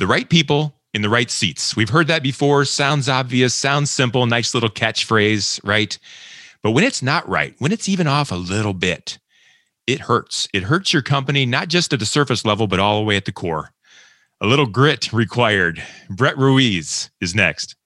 the 0.00 0.06
right 0.06 0.28
people 0.28 0.74
in 0.94 1.02
the 1.02 1.10
right 1.10 1.30
seats. 1.30 1.76
We've 1.76 1.90
heard 1.90 2.08
that 2.08 2.22
before. 2.22 2.64
Sounds 2.64 3.06
obvious, 3.08 3.54
sounds 3.54 3.90
simple, 3.90 4.24
nice 4.26 4.54
little 4.54 4.70
catchphrase, 4.70 5.60
right? 5.62 5.96
But 6.62 6.70
when 6.70 6.84
it's 6.84 7.02
not 7.02 7.28
right, 7.28 7.54
when 7.58 7.70
it's 7.70 7.88
even 7.88 8.06
off 8.06 8.32
a 8.32 8.36
little 8.36 8.72
bit, 8.72 9.18
it 9.86 10.00
hurts. 10.00 10.48
It 10.54 10.64
hurts 10.64 10.94
your 10.94 11.02
company, 11.02 11.44
not 11.44 11.68
just 11.68 11.92
at 11.92 12.00
the 12.00 12.06
surface 12.06 12.46
level, 12.46 12.66
but 12.66 12.80
all 12.80 12.98
the 12.98 13.04
way 13.04 13.16
at 13.16 13.26
the 13.26 13.32
core. 13.32 13.72
A 14.40 14.46
little 14.46 14.66
grit 14.66 15.12
required. 15.12 15.82
Brett 16.08 16.38
Ruiz 16.38 17.10
is 17.20 17.34
next. 17.34 17.76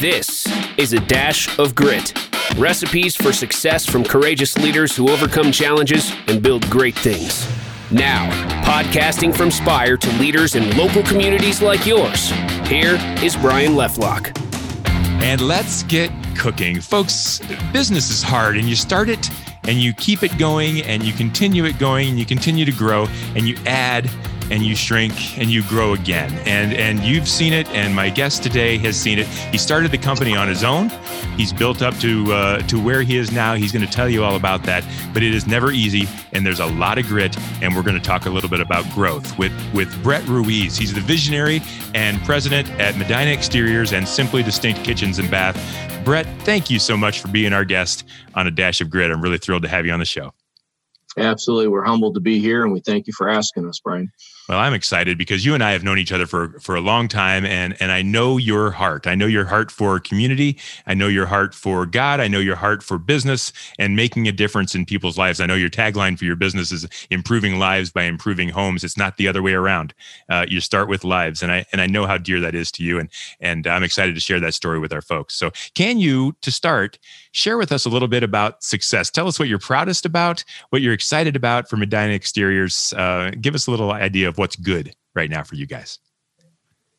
This 0.00 0.46
is 0.78 0.94
a 0.94 1.00
dash 1.00 1.58
of 1.58 1.74
grit. 1.74 2.14
Recipes 2.56 3.14
for 3.14 3.34
success 3.34 3.84
from 3.84 4.04
courageous 4.04 4.56
leaders 4.56 4.96
who 4.96 5.10
overcome 5.10 5.52
challenges 5.52 6.14
and 6.28 6.42
build 6.42 6.68
great 6.70 6.96
things. 6.96 7.46
Now, 7.92 8.30
podcasting 8.62 9.34
from 9.34 9.50
Spire 9.50 9.96
to 9.96 10.12
leaders 10.18 10.54
in 10.54 10.76
local 10.76 11.02
communities 11.02 11.60
like 11.60 11.84
yours, 11.84 12.30
here 12.68 12.96
is 13.20 13.34
Brian 13.34 13.72
Leflock. 13.72 14.30
And 15.20 15.40
let's 15.40 15.82
get 15.82 16.12
cooking. 16.36 16.80
Folks, 16.80 17.40
business 17.72 18.08
is 18.08 18.22
hard 18.22 18.56
and 18.56 18.68
you 18.68 18.76
start 18.76 19.08
it 19.08 19.28
and 19.64 19.78
you 19.78 19.92
keep 19.92 20.22
it 20.22 20.38
going 20.38 20.82
and 20.82 21.02
you 21.02 21.12
continue 21.12 21.64
it 21.64 21.80
going 21.80 22.10
and 22.10 22.16
you 22.16 22.24
continue 22.24 22.64
to 22.64 22.70
grow 22.70 23.08
and 23.34 23.48
you 23.48 23.56
add 23.66 24.08
and 24.50 24.62
you 24.62 24.74
shrink 24.74 25.38
and 25.38 25.50
you 25.50 25.62
grow 25.64 25.94
again. 25.94 26.32
And 26.46 26.74
and 26.74 27.00
you've 27.00 27.28
seen 27.28 27.52
it, 27.52 27.68
and 27.68 27.94
my 27.94 28.10
guest 28.10 28.42
today 28.42 28.78
has 28.78 28.96
seen 28.96 29.18
it. 29.18 29.26
He 29.26 29.58
started 29.58 29.90
the 29.90 29.98
company 29.98 30.36
on 30.36 30.48
his 30.48 30.64
own. 30.64 30.90
He's 31.36 31.52
built 31.52 31.82
up 31.82 31.96
to 31.98 32.32
uh, 32.32 32.58
to 32.62 32.82
where 32.82 33.02
he 33.02 33.16
is 33.16 33.32
now. 33.32 33.54
He's 33.54 33.72
going 33.72 33.86
to 33.86 33.90
tell 33.90 34.08
you 34.08 34.24
all 34.24 34.36
about 34.36 34.62
that. 34.64 34.84
But 35.14 35.22
it 35.22 35.34
is 35.34 35.46
never 35.46 35.70
easy, 35.70 36.08
and 36.32 36.44
there's 36.44 36.60
a 36.60 36.66
lot 36.66 36.98
of 36.98 37.06
grit. 37.06 37.36
And 37.62 37.74
we're 37.74 37.82
going 37.82 37.98
to 37.98 38.02
talk 38.02 38.26
a 38.26 38.30
little 38.30 38.50
bit 38.50 38.60
about 38.60 38.88
growth 38.90 39.38
with 39.38 39.52
with 39.72 39.90
Brett 40.02 40.26
Ruiz. 40.26 40.76
He's 40.76 40.92
the 40.92 41.00
visionary 41.00 41.62
and 41.94 42.20
president 42.22 42.68
at 42.80 42.96
Medina 42.96 43.30
Exteriors 43.30 43.92
and 43.92 44.06
Simply 44.06 44.42
Distinct 44.42 44.84
Kitchens 44.84 45.18
and 45.18 45.30
Bath. 45.30 45.56
Brett, 46.04 46.26
thank 46.40 46.70
you 46.70 46.78
so 46.78 46.96
much 46.96 47.20
for 47.20 47.28
being 47.28 47.52
our 47.52 47.64
guest 47.64 48.04
on 48.34 48.46
a 48.46 48.50
dash 48.50 48.80
of 48.80 48.90
grit. 48.90 49.10
I'm 49.10 49.20
really 49.20 49.38
thrilled 49.38 49.62
to 49.62 49.68
have 49.68 49.84
you 49.84 49.92
on 49.92 49.98
the 49.98 50.06
show. 50.06 50.32
Absolutely. 51.16 51.68
We're 51.68 51.84
humbled 51.84 52.14
to 52.14 52.20
be 52.20 52.38
here 52.38 52.62
and 52.62 52.72
we 52.72 52.80
thank 52.80 53.06
you 53.06 53.12
for 53.12 53.28
asking 53.28 53.68
us, 53.68 53.80
Brian. 53.80 54.10
Well, 54.50 54.58
I'm 54.58 54.74
excited 54.74 55.16
because 55.16 55.46
you 55.46 55.54
and 55.54 55.62
I 55.62 55.70
have 55.70 55.84
known 55.84 55.96
each 55.96 56.10
other 56.10 56.26
for 56.26 56.58
for 56.58 56.74
a 56.74 56.80
long 56.80 57.06
time 57.06 57.46
and 57.46 57.80
and 57.80 57.92
I 57.92 58.02
know 58.02 58.36
your 58.36 58.72
heart. 58.72 59.06
I 59.06 59.14
know 59.14 59.26
your 59.26 59.44
heart 59.44 59.70
for 59.70 60.00
community. 60.00 60.58
I 60.88 60.94
know 60.94 61.06
your 61.06 61.26
heart 61.26 61.54
for 61.54 61.86
God. 61.86 62.18
I 62.18 62.26
know 62.26 62.40
your 62.40 62.56
heart 62.56 62.82
for 62.82 62.98
business 62.98 63.52
and 63.78 63.94
making 63.94 64.26
a 64.26 64.32
difference 64.32 64.74
in 64.74 64.86
people's 64.86 65.16
lives. 65.16 65.40
I 65.40 65.46
know 65.46 65.54
your 65.54 65.70
tagline 65.70 66.18
for 66.18 66.24
your 66.24 66.34
business 66.34 66.72
is 66.72 66.84
improving 67.10 67.60
lives 67.60 67.92
by 67.92 68.02
improving 68.02 68.48
homes. 68.48 68.82
It's 68.82 68.96
not 68.96 69.18
the 69.18 69.28
other 69.28 69.40
way 69.40 69.52
around. 69.52 69.94
Uh, 70.28 70.46
you 70.48 70.60
start 70.60 70.88
with 70.88 71.04
lives 71.04 71.44
and 71.44 71.52
I 71.52 71.64
and 71.70 71.80
I 71.80 71.86
know 71.86 72.06
how 72.06 72.18
dear 72.18 72.40
that 72.40 72.56
is 72.56 72.72
to 72.72 72.82
you 72.82 72.98
and 72.98 73.08
and 73.38 73.68
I'm 73.68 73.84
excited 73.84 74.16
to 74.16 74.20
share 74.20 74.40
that 74.40 74.54
story 74.54 74.80
with 74.80 74.92
our 74.92 75.00
folks. 75.00 75.36
So, 75.36 75.52
can 75.76 76.00
you 76.00 76.34
to 76.40 76.50
start 76.50 76.98
share 77.30 77.56
with 77.56 77.70
us 77.70 77.84
a 77.84 77.88
little 77.88 78.08
bit 78.08 78.24
about 78.24 78.64
success? 78.64 79.12
Tell 79.12 79.28
us 79.28 79.38
what 79.38 79.46
you're 79.46 79.60
proudest 79.60 80.04
about, 80.04 80.42
what 80.70 80.82
you're 80.82 80.92
excited 80.92 81.36
about 81.36 81.70
for 81.70 81.76
Medina 81.76 82.14
Exteriors. 82.14 82.92
Uh, 82.94 83.30
give 83.40 83.54
us 83.54 83.68
a 83.68 83.70
little 83.70 83.92
idea 83.92 84.28
of 84.28 84.39
what's 84.40 84.56
good 84.56 84.94
right 85.14 85.28
now 85.28 85.42
for 85.42 85.54
you 85.54 85.66
guys? 85.66 85.98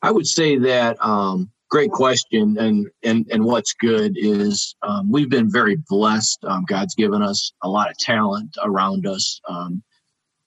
I 0.03 0.11
would 0.11 0.27
say 0.27 0.59
that 0.59 0.95
um, 1.03 1.49
great 1.71 1.89
question, 1.89 2.55
and 2.59 2.87
and 3.03 3.25
and 3.31 3.43
what's 3.43 3.73
good 3.73 4.13
is 4.15 4.75
um, 4.83 5.11
we've 5.11 5.29
been 5.29 5.51
very 5.51 5.77
blessed. 5.89 6.45
Um, 6.45 6.65
God's 6.65 6.93
given 6.93 7.23
us 7.23 7.51
a 7.63 7.67
lot 7.67 7.89
of 7.89 7.97
talent 7.97 8.57
around 8.63 9.07
us, 9.07 9.41
um, 9.49 9.81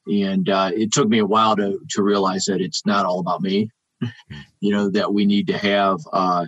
and 0.06 0.48
uh, 0.48 0.70
it 0.72 0.92
took 0.92 1.08
me 1.08 1.18
a 1.18 1.26
while 1.26 1.56
to 1.56 1.80
to 1.90 2.02
realize 2.02 2.44
that 2.44 2.60
it's 2.60 2.86
not 2.86 3.04
all 3.04 3.18
about 3.18 3.42
me. 3.42 3.68
you 4.60 4.70
know 4.70 4.88
that 4.90 5.12
we 5.12 5.26
need 5.26 5.48
to 5.48 5.58
have 5.58 5.98
uh, 6.12 6.46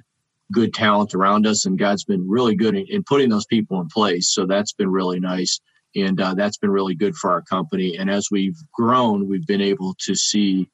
good 0.53 0.73
talent 0.73 1.13
around 1.13 1.45
us, 1.45 1.67
and 1.67 1.77
God's 1.77 2.05
been 2.05 2.29
really 2.29 2.55
good 2.55 2.77
in, 2.77 2.87
in, 2.87 3.03
putting 3.03 3.31
those 3.31 3.47
people 3.47 3.81
in 3.81 3.89
place. 3.89 4.33
So 4.33 4.47
that's 4.47 4.73
been 4.73 4.91
really 4.91 5.19
nice 5.19 5.61
and 5.97 6.21
uh, 6.21 6.35
that's 6.35 6.59
been 6.59 6.71
really 6.71 6.95
good 6.95 7.17
for 7.17 7.31
our 7.31 7.43
company. 7.43 7.97
And 7.97 8.11
as 8.11 8.29
we've 8.31 8.57
grown, 8.73 9.29
we've 9.29 9.47
been 9.47 9.63
able 9.63 9.95
to 10.01 10.15
see 10.15 10.69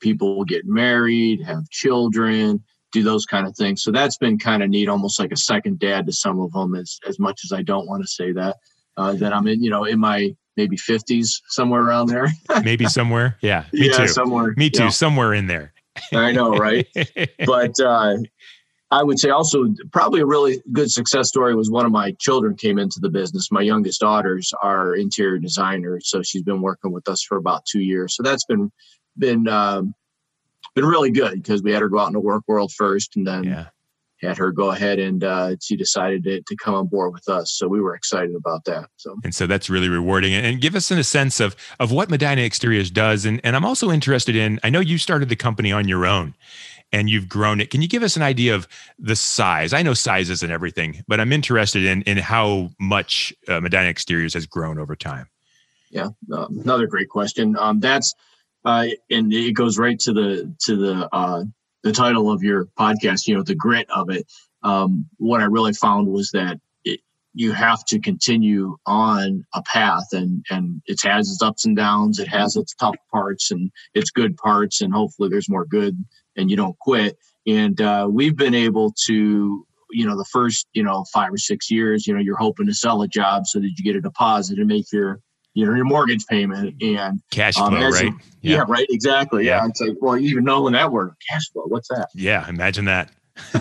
people 0.00 0.44
get 0.44 0.66
married, 0.66 1.42
have 1.42 1.68
children, 1.70 2.62
do 2.92 3.02
those 3.02 3.24
kind 3.24 3.46
of 3.46 3.56
things. 3.56 3.82
So 3.82 3.92
that's 3.92 4.16
been 4.16 4.38
kind 4.38 4.62
of 4.62 4.70
neat, 4.70 4.88
almost 4.88 5.20
like 5.20 5.32
a 5.32 5.36
second 5.36 5.78
dad 5.78 6.06
to 6.06 6.12
some 6.12 6.40
of 6.40 6.52
them. 6.52 6.74
As 6.74 6.98
as 7.06 7.18
much 7.18 7.42
as 7.44 7.52
I 7.52 7.62
don't 7.62 7.86
want 7.86 8.02
to 8.02 8.08
say 8.08 8.32
that, 8.32 8.56
uh, 8.96 9.14
that 9.14 9.32
I'm 9.32 9.46
in, 9.46 9.62
you 9.62 9.70
know, 9.70 9.84
in 9.84 10.00
my 10.00 10.34
maybe 10.56 10.76
50s 10.76 11.40
somewhere 11.48 11.80
around 11.80 12.08
there. 12.08 12.26
maybe 12.64 12.86
somewhere, 12.86 13.36
yeah, 13.40 13.64
me 13.72 13.88
yeah, 13.88 13.96
too. 13.96 14.08
Somewhere, 14.08 14.54
me 14.56 14.70
too. 14.70 14.90
Somewhere 14.90 15.34
in 15.34 15.46
there. 15.46 15.72
I 16.12 16.32
know, 16.32 16.56
right? 16.56 16.86
but 17.46 17.78
uh, 17.80 18.16
I 18.90 19.02
would 19.02 19.18
say 19.18 19.28
also 19.28 19.66
probably 19.92 20.20
a 20.20 20.26
really 20.26 20.62
good 20.72 20.90
success 20.90 21.28
story 21.28 21.54
was 21.54 21.70
one 21.70 21.84
of 21.84 21.92
my 21.92 22.12
children 22.12 22.56
came 22.56 22.78
into 22.78 23.00
the 23.00 23.10
business. 23.10 23.52
My 23.52 23.60
youngest 23.60 24.00
daughters 24.00 24.52
are 24.62 24.94
interior 24.94 25.38
designers, 25.38 26.08
so 26.08 26.22
she's 26.22 26.42
been 26.42 26.62
working 26.62 26.92
with 26.92 27.06
us 27.08 27.22
for 27.22 27.36
about 27.36 27.66
two 27.66 27.80
years. 27.80 28.16
So 28.16 28.22
that's 28.22 28.46
been 28.46 28.72
been 29.18 29.46
um, 29.46 29.94
been 30.74 30.86
really 30.86 31.10
good 31.10 31.34
because 31.34 31.62
we 31.62 31.72
had 31.72 31.82
her 31.82 31.88
go 31.88 31.98
out 31.98 32.06
in 32.06 32.14
the 32.14 32.20
work 32.20 32.44
world 32.48 32.72
first, 32.72 33.14
and 33.16 33.26
then 33.26 33.44
yeah. 33.44 33.66
had 34.22 34.38
her 34.38 34.52
go 34.52 34.70
ahead 34.70 34.98
and 34.98 35.22
uh, 35.22 35.56
she 35.60 35.76
decided 35.76 36.24
to, 36.24 36.40
to 36.40 36.56
come 36.56 36.74
on 36.74 36.86
board 36.86 37.12
with 37.12 37.28
us. 37.28 37.52
So 37.52 37.68
we 37.68 37.82
were 37.82 37.94
excited 37.94 38.34
about 38.34 38.64
that. 38.64 38.88
So 38.96 39.16
and 39.22 39.34
so 39.34 39.46
that's 39.46 39.68
really 39.68 39.90
rewarding. 39.90 40.32
And 40.32 40.62
give 40.62 40.74
us 40.74 40.90
in 40.90 40.98
a 40.98 41.04
sense 41.04 41.40
of 41.40 41.54
of 41.78 41.92
what 41.92 42.08
Medina 42.08 42.40
Exteriors 42.40 42.90
does. 42.90 43.26
And 43.26 43.38
and 43.44 43.54
I'm 43.54 43.66
also 43.66 43.90
interested 43.90 44.34
in. 44.34 44.60
I 44.62 44.70
know 44.70 44.80
you 44.80 44.96
started 44.96 45.28
the 45.28 45.36
company 45.36 45.72
on 45.72 45.88
your 45.88 46.06
own 46.06 46.34
and 46.92 47.10
you've 47.10 47.28
grown 47.28 47.60
it. 47.60 47.70
Can 47.70 47.82
you 47.82 47.88
give 47.88 48.02
us 48.02 48.16
an 48.16 48.22
idea 48.22 48.54
of 48.54 48.66
the 48.98 49.16
size? 49.16 49.72
I 49.72 49.82
know 49.82 49.94
size 49.94 50.30
isn't 50.30 50.50
everything, 50.50 51.02
but 51.06 51.20
I'm 51.20 51.32
interested 51.32 51.84
in 51.84 52.02
in 52.02 52.18
how 52.18 52.70
much 52.80 53.32
uh, 53.46 53.60
Medina 53.60 53.88
Exteriors 53.88 54.34
has 54.34 54.46
grown 54.46 54.78
over 54.78 54.96
time. 54.96 55.28
Yeah, 55.90 56.08
uh, 56.32 56.46
another 56.48 56.86
great 56.86 57.08
question. 57.08 57.56
Um, 57.58 57.80
that's 57.80 58.14
uh, 58.64 58.86
and 59.10 59.32
it 59.32 59.52
goes 59.52 59.78
right 59.78 59.98
to 60.00 60.12
the 60.12 60.54
to 60.64 60.76
the 60.76 61.08
uh, 61.12 61.44
the 61.82 61.92
title 61.92 62.30
of 62.30 62.42
your 62.42 62.66
podcast. 62.78 63.26
You 63.26 63.36
know, 63.36 63.42
the 63.42 63.54
grit 63.54 63.88
of 63.90 64.10
it. 64.10 64.26
Um, 64.62 65.06
what 65.18 65.40
I 65.40 65.44
really 65.44 65.72
found 65.72 66.08
was 66.08 66.30
that 66.32 66.58
it, 66.84 67.00
you 67.32 67.52
have 67.52 67.84
to 67.86 68.00
continue 68.00 68.76
on 68.86 69.44
a 69.54 69.62
path, 69.62 70.06
and 70.12 70.44
and 70.50 70.82
it 70.86 71.00
has 71.04 71.30
its 71.30 71.42
ups 71.42 71.64
and 71.64 71.76
downs. 71.76 72.18
It 72.18 72.28
has 72.28 72.56
its 72.56 72.74
tough 72.74 72.96
parts 73.10 73.50
and 73.50 73.70
its 73.94 74.10
good 74.10 74.36
parts, 74.36 74.80
and 74.80 74.92
hopefully 74.92 75.28
there's 75.28 75.50
more 75.50 75.64
good 75.64 76.04
and 76.38 76.50
you 76.50 76.56
don't 76.56 76.78
quit. 76.78 77.18
And 77.46 77.80
uh, 77.80 78.08
we've 78.10 78.36
been 78.36 78.54
able 78.54 78.94
to, 79.06 79.66
you 79.90 80.06
know, 80.06 80.16
the 80.16 80.24
first, 80.24 80.66
you 80.72 80.82
know, 80.82 81.04
five 81.12 81.32
or 81.32 81.38
six 81.38 81.70
years, 81.70 82.06
you 82.06 82.14
know, 82.14 82.20
you're 82.20 82.36
hoping 82.36 82.66
to 82.66 82.74
sell 82.74 83.02
a 83.02 83.08
job 83.08 83.46
so 83.46 83.58
that 83.58 83.70
you 83.76 83.84
get 83.84 83.96
a 83.96 84.00
deposit 84.00 84.58
and 84.58 84.68
make 84.68 84.90
your, 84.92 85.20
you 85.54 85.66
know, 85.66 85.74
your 85.74 85.84
mortgage 85.84 86.24
payment 86.26 86.80
and 86.82 87.20
cash 87.30 87.58
um, 87.58 87.70
flow, 87.70 87.86
um, 87.86 87.92
right? 87.92 88.12
yeah. 88.42 88.56
yeah. 88.56 88.64
right. 88.68 88.86
Exactly. 88.90 89.46
Yeah. 89.46 89.62
yeah. 89.62 89.68
It's 89.68 89.80
like, 89.80 89.96
well, 90.00 90.18
even 90.18 90.44
knowing 90.44 90.74
that 90.74 90.92
word, 90.92 91.12
cash 91.28 91.50
flow, 91.52 91.64
what's 91.66 91.88
that? 91.88 92.08
Yeah. 92.14 92.48
Imagine 92.48 92.84
that. 92.86 93.10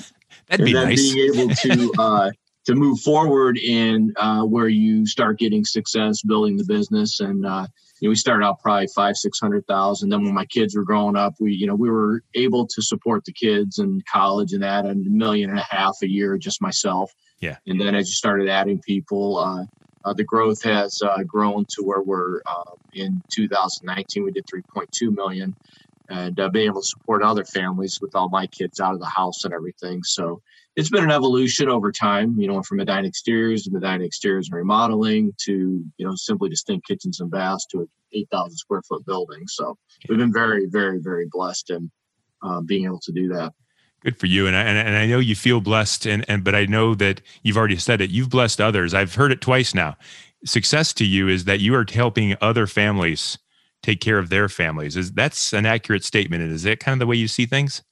That'd 0.50 0.66
be 0.66 0.74
nice. 0.74 1.14
Being 1.14 1.34
able 1.34 1.56
to, 1.56 1.94
uh, 2.00 2.32
to 2.66 2.76
move 2.76 3.00
forward 3.00 3.58
in 3.58 4.14
uh, 4.18 4.44
where 4.44 4.68
you 4.68 5.08
start 5.08 5.40
getting 5.40 5.64
success 5.64 6.22
building 6.22 6.58
the 6.58 6.66
business 6.66 7.22
and 7.22 7.46
uh, 7.46 7.66
you 8.00 8.08
know, 8.08 8.10
we 8.10 8.16
started 8.16 8.46
out 8.46 8.62
probably 8.62 8.88
five 8.96 9.16
six 9.16 9.40
hundred 9.40 9.66
thousand. 9.68 10.10
Then 10.10 10.24
when 10.24 10.34
my 10.34 10.46
kids 10.46 10.76
were 10.76 10.84
growing 10.84 11.16
up 11.16 11.36
we 11.40 11.54
you 11.54 11.68
know 11.68 11.76
we 11.76 11.90
were 11.90 12.22
able 12.34 12.68
to 12.68 12.82
support 12.82 13.26
the 13.26 13.34
kids 13.34 13.80
and 13.80 14.06
college 14.06 14.54
and 14.54 14.64
that 14.64 14.86
and 14.86 15.06
a 15.06 15.10
million 15.10 15.50
and 15.50 15.60
a 15.60 15.64
half 15.64 15.96
a 16.04 16.10
year 16.10 16.38
just 16.38 16.62
myself. 16.62 17.12
Yeah. 17.40 17.58
And 17.68 17.80
then 17.80 17.96
as 17.96 18.08
you 18.08 18.14
started 18.14 18.50
adding 18.50 18.80
people 18.80 19.38
uh, 19.38 19.66
uh, 20.06 20.14
the 20.14 20.24
growth 20.24 20.64
has 20.64 21.02
uh, 21.04 21.24
grown 21.24 21.66
to 21.70 21.84
where 21.84 22.02
we're 22.02 22.42
uh, 22.46 22.72
in 22.94 23.22
2019 23.34 24.24
we 24.24 24.32
did 24.32 24.46
3.2 24.46 25.16
million 25.16 25.56
and 26.10 26.40
uh, 26.40 26.50
being 26.50 26.68
able 26.68 26.82
to 26.82 26.88
support 26.88 27.24
other 27.24 27.44
families 27.44 28.00
with 28.02 28.16
all 28.16 28.30
my 28.30 28.48
kids 28.48 28.80
out 28.80 28.94
of 28.94 29.00
the 29.00 29.06
house 29.06 29.44
and 29.44 29.54
everything. 29.54 30.04
So 30.04 30.42
it's 30.76 30.90
been 30.90 31.04
an 31.04 31.12
evolution 31.12 31.70
over 31.70 31.92
time, 31.92 32.36
you 32.40 32.48
know, 32.48 32.62
from 32.62 32.78
Medina 32.78 33.08
Exteriors 33.08 33.64
to 33.64 33.72
Medina 33.72 34.06
Exteriors 34.06 34.48
and 34.50 34.58
remodeling 34.58 35.34
to, 35.46 35.84
you 35.98 36.06
know, 36.06 36.16
simply 36.16 36.50
distinct 36.50 36.88
kitchens 36.88 37.20
and 37.20 37.32
baths 37.32 37.66
to 37.72 37.80
an 37.80 37.90
8,000 38.14 38.58
square 38.58 38.82
foot 38.88 39.06
building. 39.06 39.48
So 39.48 39.78
we've 40.08 40.20
been 40.20 40.34
very, 40.34 40.68
very, 40.68 41.00
very 41.00 41.28
blessed 41.30 41.72
in 41.72 41.92
uh, 42.44 42.62
being 42.62 42.86
able 42.86 43.00
to 43.00 43.12
do 43.12 43.28
that. 43.30 43.54
Good 44.02 44.18
for 44.18 44.28
you, 44.28 44.46
and 44.46 44.56
I, 44.56 44.62
and 44.62 44.96
I 44.96 45.08
know 45.08 45.18
you 45.18 45.36
feel 45.36 45.60
blessed, 45.60 46.06
and 46.06 46.24
and 46.30 46.44
but 46.44 46.54
I 46.54 46.66
know 46.66 46.94
that 46.96 47.20
you've 47.42 47.58
already 47.58 47.78
said 47.78 48.00
it. 48.00 48.12
You've 48.12 48.30
blessed 48.30 48.62
others. 48.62 48.94
I've 48.94 49.16
heard 49.16 49.32
it 49.32 49.42
twice 49.42 49.74
now. 49.74 49.98
Success 50.46 50.94
to 50.94 51.06
you 51.06 51.28
is 51.28 51.46
that 51.46 51.62
you 51.62 51.74
are 51.74 51.86
helping 51.92 52.38
other 52.40 52.68
families 52.68 53.40
take 53.84 54.02
care 54.02 54.18
of 54.18 54.30
their 54.30 54.50
families. 54.50 54.96
Is 54.98 55.12
that's 55.12 55.54
an 55.54 55.66
accurate 55.66 56.04
statement? 56.04 56.44
And 56.44 56.52
is 56.52 56.64
that 56.64 56.80
kind 56.80 56.94
of 56.94 57.00
the 57.00 57.08
way 57.08 57.16
you 57.16 57.28
see 57.28 57.46
things? 57.46 57.84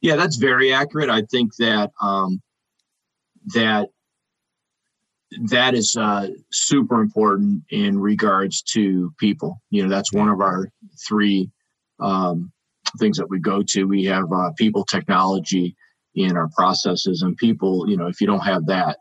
Yeah, 0.00 0.16
that's 0.16 0.36
very 0.36 0.72
accurate. 0.72 1.10
I 1.10 1.22
think 1.30 1.54
that 1.56 1.90
um, 2.00 2.42
that 3.54 3.88
that 5.48 5.74
is 5.74 5.96
uh, 5.96 6.28
super 6.50 7.00
important 7.00 7.62
in 7.70 7.98
regards 7.98 8.62
to 8.62 9.12
people. 9.18 9.60
You 9.70 9.84
know, 9.84 9.88
that's 9.88 10.12
one 10.12 10.28
of 10.28 10.40
our 10.40 10.68
three 11.06 11.50
um, 12.00 12.52
things 12.98 13.16
that 13.16 13.30
we 13.30 13.38
go 13.38 13.62
to. 13.62 13.84
We 13.84 14.04
have 14.06 14.30
uh, 14.32 14.50
people, 14.56 14.84
technology 14.84 15.76
in 16.14 16.36
our 16.36 16.48
processes, 16.56 17.22
and 17.22 17.36
people. 17.36 17.88
You 17.88 17.96
know, 17.96 18.08
if 18.08 18.20
you 18.20 18.26
don't 18.26 18.40
have 18.40 18.66
that, 18.66 18.98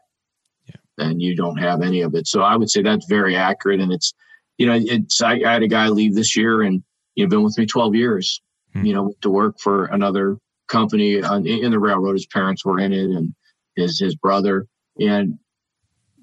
yeah. 0.68 0.76
then 0.98 1.20
you 1.20 1.36
don't 1.36 1.58
have 1.58 1.82
any 1.82 2.02
of 2.02 2.16
it. 2.16 2.28
So 2.28 2.42
I 2.42 2.56
would 2.56 2.70
say 2.70 2.82
that's 2.82 3.08
very 3.08 3.36
accurate, 3.36 3.80
and 3.80 3.92
it's 3.92 4.14
you 4.62 4.68
know, 4.68 4.80
it's 4.80 5.24
I, 5.24 5.42
I 5.44 5.54
had 5.54 5.64
a 5.64 5.68
guy 5.68 5.88
leave 5.88 6.14
this 6.14 6.38
year, 6.38 6.62
and 6.62 6.84
you 7.16 7.26
know, 7.26 7.30
been 7.30 7.42
with 7.42 7.58
me 7.58 7.66
12 7.66 7.96
years. 7.96 8.42
Hmm. 8.74 8.86
You 8.86 8.94
know, 8.94 9.14
to 9.22 9.30
work 9.32 9.60
for 9.60 9.86
another 9.86 10.38
company 10.68 11.20
on, 11.20 11.48
in 11.48 11.72
the 11.72 11.80
railroad. 11.80 12.14
His 12.14 12.28
parents 12.28 12.64
were 12.64 12.80
in 12.80 12.94
it, 12.94 13.10
and 13.10 13.34
his 13.76 14.00
his 14.00 14.16
brother, 14.16 14.68
and 15.00 15.40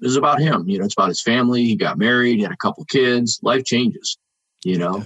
it 0.01 0.05
was 0.05 0.15
about 0.15 0.39
him. 0.39 0.69
You 0.69 0.79
know, 0.79 0.85
it's 0.85 0.93
about 0.93 1.09
his 1.09 1.21
family. 1.21 1.65
He 1.65 1.75
got 1.75 1.97
married, 1.97 2.37
he 2.37 2.43
had 2.43 2.53
a 2.53 2.57
couple 2.57 2.85
kids. 2.85 3.41
Life 3.43 3.65
changes, 3.65 4.17
you 4.63 4.77
know, 4.77 5.03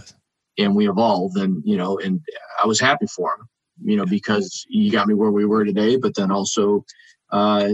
and 0.59 0.75
we 0.75 0.87
evolve. 0.87 1.35
And 1.35 1.63
you 1.65 1.75
know, 1.75 1.97
and 1.97 2.21
I 2.63 2.67
was 2.67 2.79
happy 2.79 3.07
for 3.07 3.33
him, 3.33 3.47
you 3.83 3.97
know, 3.97 4.05
because 4.05 4.63
he 4.69 4.91
got 4.91 5.07
me 5.07 5.15
where 5.15 5.31
we 5.31 5.45
were 5.45 5.65
today. 5.65 5.97
But 5.97 6.13
then 6.13 6.29
also, 6.29 6.85
uh, 7.31 7.69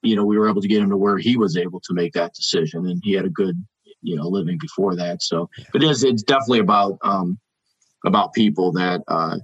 you 0.00 0.16
know, 0.16 0.24
we 0.24 0.38
were 0.38 0.48
able 0.48 0.62
to 0.62 0.68
get 0.68 0.80
him 0.80 0.88
to 0.88 0.96
where 0.96 1.18
he 1.18 1.36
was 1.36 1.58
able 1.58 1.80
to 1.80 1.92
make 1.92 2.14
that 2.14 2.32
decision, 2.32 2.86
and 2.86 3.02
he 3.04 3.12
had 3.12 3.26
a 3.26 3.30
good, 3.30 3.62
you 4.08 4.16
know, 4.16 4.28
living 4.28 4.58
before 4.58 4.96
that. 4.96 5.22
So, 5.22 5.48
it 5.74 5.82
is 5.82 6.04
it's 6.04 6.22
definitely 6.22 6.60
about 6.60 6.98
um, 7.02 7.38
about 8.04 8.32
people 8.34 8.72
that. 8.72 9.02
Uh, 9.08 9.38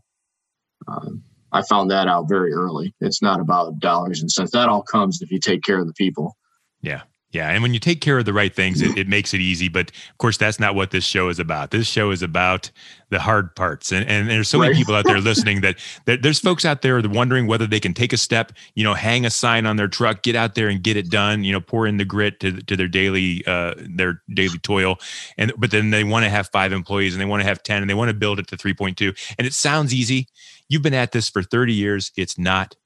uh, 0.86 1.10
I 1.52 1.62
found 1.62 1.88
that 1.92 2.08
out 2.08 2.28
very 2.28 2.52
early. 2.52 2.92
It's 3.00 3.22
not 3.22 3.38
about 3.38 3.78
dollars 3.78 4.20
and 4.20 4.30
cents. 4.30 4.50
That 4.50 4.68
all 4.68 4.82
comes 4.82 5.22
if 5.22 5.30
you 5.30 5.38
take 5.38 5.62
care 5.62 5.78
of 5.78 5.86
the 5.86 5.92
people. 5.92 6.36
Yeah. 6.82 7.02
Yeah. 7.34 7.50
And 7.50 7.64
when 7.64 7.74
you 7.74 7.80
take 7.80 8.00
care 8.00 8.16
of 8.16 8.26
the 8.26 8.32
right 8.32 8.54
things, 8.54 8.80
it, 8.80 8.96
it, 8.96 9.08
makes 9.08 9.34
it 9.34 9.40
easy. 9.40 9.68
But 9.68 9.90
of 9.90 10.18
course, 10.18 10.36
that's 10.36 10.60
not 10.60 10.76
what 10.76 10.92
this 10.92 11.04
show 11.04 11.28
is 11.28 11.40
about. 11.40 11.72
This 11.72 11.88
show 11.88 12.12
is 12.12 12.22
about 12.22 12.70
the 13.10 13.18
hard 13.18 13.56
parts. 13.56 13.92
And, 13.92 14.08
and 14.08 14.30
there's 14.30 14.48
so 14.48 14.60
right. 14.60 14.68
many 14.68 14.78
people 14.78 14.94
out 14.94 15.04
there 15.04 15.18
listening 15.20 15.60
that, 15.62 15.76
that 16.04 16.22
there's 16.22 16.38
folks 16.38 16.64
out 16.64 16.82
there 16.82 17.02
wondering 17.02 17.48
whether 17.48 17.66
they 17.66 17.80
can 17.80 17.92
take 17.92 18.12
a 18.12 18.16
step, 18.16 18.52
you 18.76 18.84
know, 18.84 18.94
hang 18.94 19.26
a 19.26 19.30
sign 19.30 19.66
on 19.66 19.74
their 19.74 19.88
truck, 19.88 20.22
get 20.22 20.36
out 20.36 20.54
there 20.54 20.68
and 20.68 20.80
get 20.84 20.96
it 20.96 21.10
done, 21.10 21.42
you 21.42 21.52
know, 21.52 21.60
pour 21.60 21.88
in 21.88 21.96
the 21.96 22.04
grit 22.04 22.38
to, 22.38 22.52
to 22.62 22.76
their 22.76 22.86
daily, 22.86 23.44
uh, 23.48 23.74
their 23.78 24.22
daily 24.32 24.58
toil. 24.58 25.00
And, 25.36 25.52
but 25.58 25.72
then 25.72 25.90
they 25.90 26.04
want 26.04 26.24
to 26.24 26.30
have 26.30 26.48
five 26.50 26.72
employees 26.72 27.14
and 27.14 27.20
they 27.20 27.26
want 27.26 27.42
to 27.42 27.48
have 27.48 27.64
10 27.64 27.82
and 27.82 27.90
they 27.90 27.94
want 27.94 28.10
to 28.10 28.16
build 28.16 28.38
it 28.38 28.46
to 28.46 28.56
3.2. 28.56 29.34
And 29.38 29.44
it 29.44 29.54
sounds 29.54 29.92
easy. 29.92 30.28
You've 30.68 30.82
been 30.82 30.94
at 30.94 31.10
this 31.10 31.28
for 31.28 31.42
30 31.42 31.72
years. 31.72 32.12
It's 32.16 32.38
not. 32.38 32.76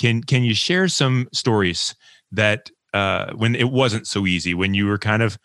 Can, 0.00 0.24
can 0.24 0.42
you 0.42 0.54
share 0.54 0.88
some 0.88 1.28
stories 1.32 1.94
that 2.32 2.68
uh, 2.92 3.32
when 3.34 3.54
it 3.54 3.70
wasn't 3.70 4.06
so 4.06 4.26
easy, 4.26 4.54
when 4.54 4.74
you 4.74 4.86
were 4.86 4.98
kind 4.98 5.22
of 5.22 5.38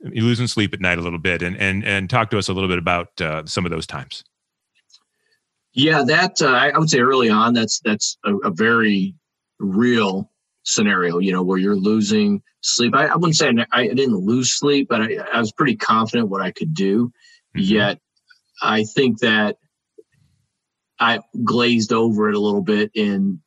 losing 0.00 0.46
sleep 0.46 0.74
at 0.74 0.80
night 0.80 0.98
a 0.98 1.02
little 1.02 1.18
bit, 1.18 1.42
and 1.42 1.56
and 1.56 1.84
and 1.84 2.10
talk 2.10 2.30
to 2.30 2.38
us 2.38 2.48
a 2.48 2.52
little 2.52 2.68
bit 2.68 2.78
about 2.78 3.20
uh, 3.20 3.44
some 3.46 3.64
of 3.64 3.70
those 3.70 3.86
times. 3.86 4.24
Yeah, 5.72 6.04
that 6.04 6.40
uh, 6.40 6.46
I 6.46 6.78
would 6.78 6.90
say 6.90 7.00
early 7.00 7.28
on, 7.28 7.52
that's 7.52 7.80
that's 7.84 8.16
a, 8.24 8.36
a, 8.38 8.50
very 8.50 9.14
real 9.58 10.30
scenario. 10.62 11.18
You 11.18 11.32
know, 11.32 11.42
where 11.42 11.58
you're 11.58 11.74
losing 11.74 12.42
sleep. 12.60 12.94
I, 12.94 13.06
I 13.06 13.16
wouldn't 13.16 13.36
say 13.36 13.48
I, 13.48 13.66
I, 13.72 13.88
didn't 13.88 14.16
lose 14.16 14.54
sleep, 14.54 14.88
but 14.88 15.02
I, 15.02 15.16
I 15.32 15.40
was 15.40 15.52
pretty 15.52 15.76
confident 15.76 16.28
what 16.28 16.42
I 16.42 16.52
could 16.52 16.74
do. 16.74 17.06
Mm-hmm. 17.56 17.60
Yet, 17.60 17.98
I 18.62 18.84
think 18.84 19.18
that 19.18 19.56
I 21.00 21.18
glazed 21.42 21.92
over 21.92 22.28
it 22.28 22.36
a 22.36 22.40
little 22.40 22.62
bit 22.62 22.92
in 22.94 23.40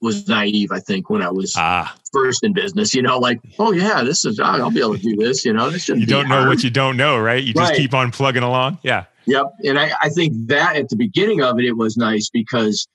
was 0.00 0.28
naive, 0.28 0.70
I 0.70 0.80
think, 0.80 1.10
when 1.10 1.22
I 1.22 1.30
was 1.30 1.54
ah. 1.56 1.94
first 2.12 2.44
in 2.44 2.52
business. 2.52 2.94
You 2.94 3.02
know, 3.02 3.18
like, 3.18 3.40
oh 3.58 3.72
yeah, 3.72 4.02
this 4.02 4.24
is 4.24 4.38
I'll 4.38 4.70
be 4.70 4.80
able 4.80 4.96
to 4.96 5.02
do 5.02 5.16
this. 5.16 5.44
You 5.44 5.52
know, 5.52 5.70
this 5.70 5.88
you 5.88 6.06
don't 6.06 6.28
know 6.28 6.46
what 6.46 6.62
you 6.62 6.70
don't 6.70 6.96
know, 6.96 7.18
right? 7.18 7.42
You 7.42 7.54
just 7.54 7.74
keep 7.74 7.94
on 7.94 8.10
plugging 8.10 8.42
along. 8.42 8.78
Yeah. 8.82 9.04
Yep. 9.28 9.46
And 9.64 9.78
I, 9.78 9.92
I 10.00 10.08
think 10.08 10.32
that 10.48 10.76
at 10.76 10.88
the 10.88 10.96
beginning 10.96 11.42
of 11.42 11.58
it, 11.58 11.66
it 11.66 11.76
was 11.76 11.98
nice 11.98 12.30
because, 12.30 12.88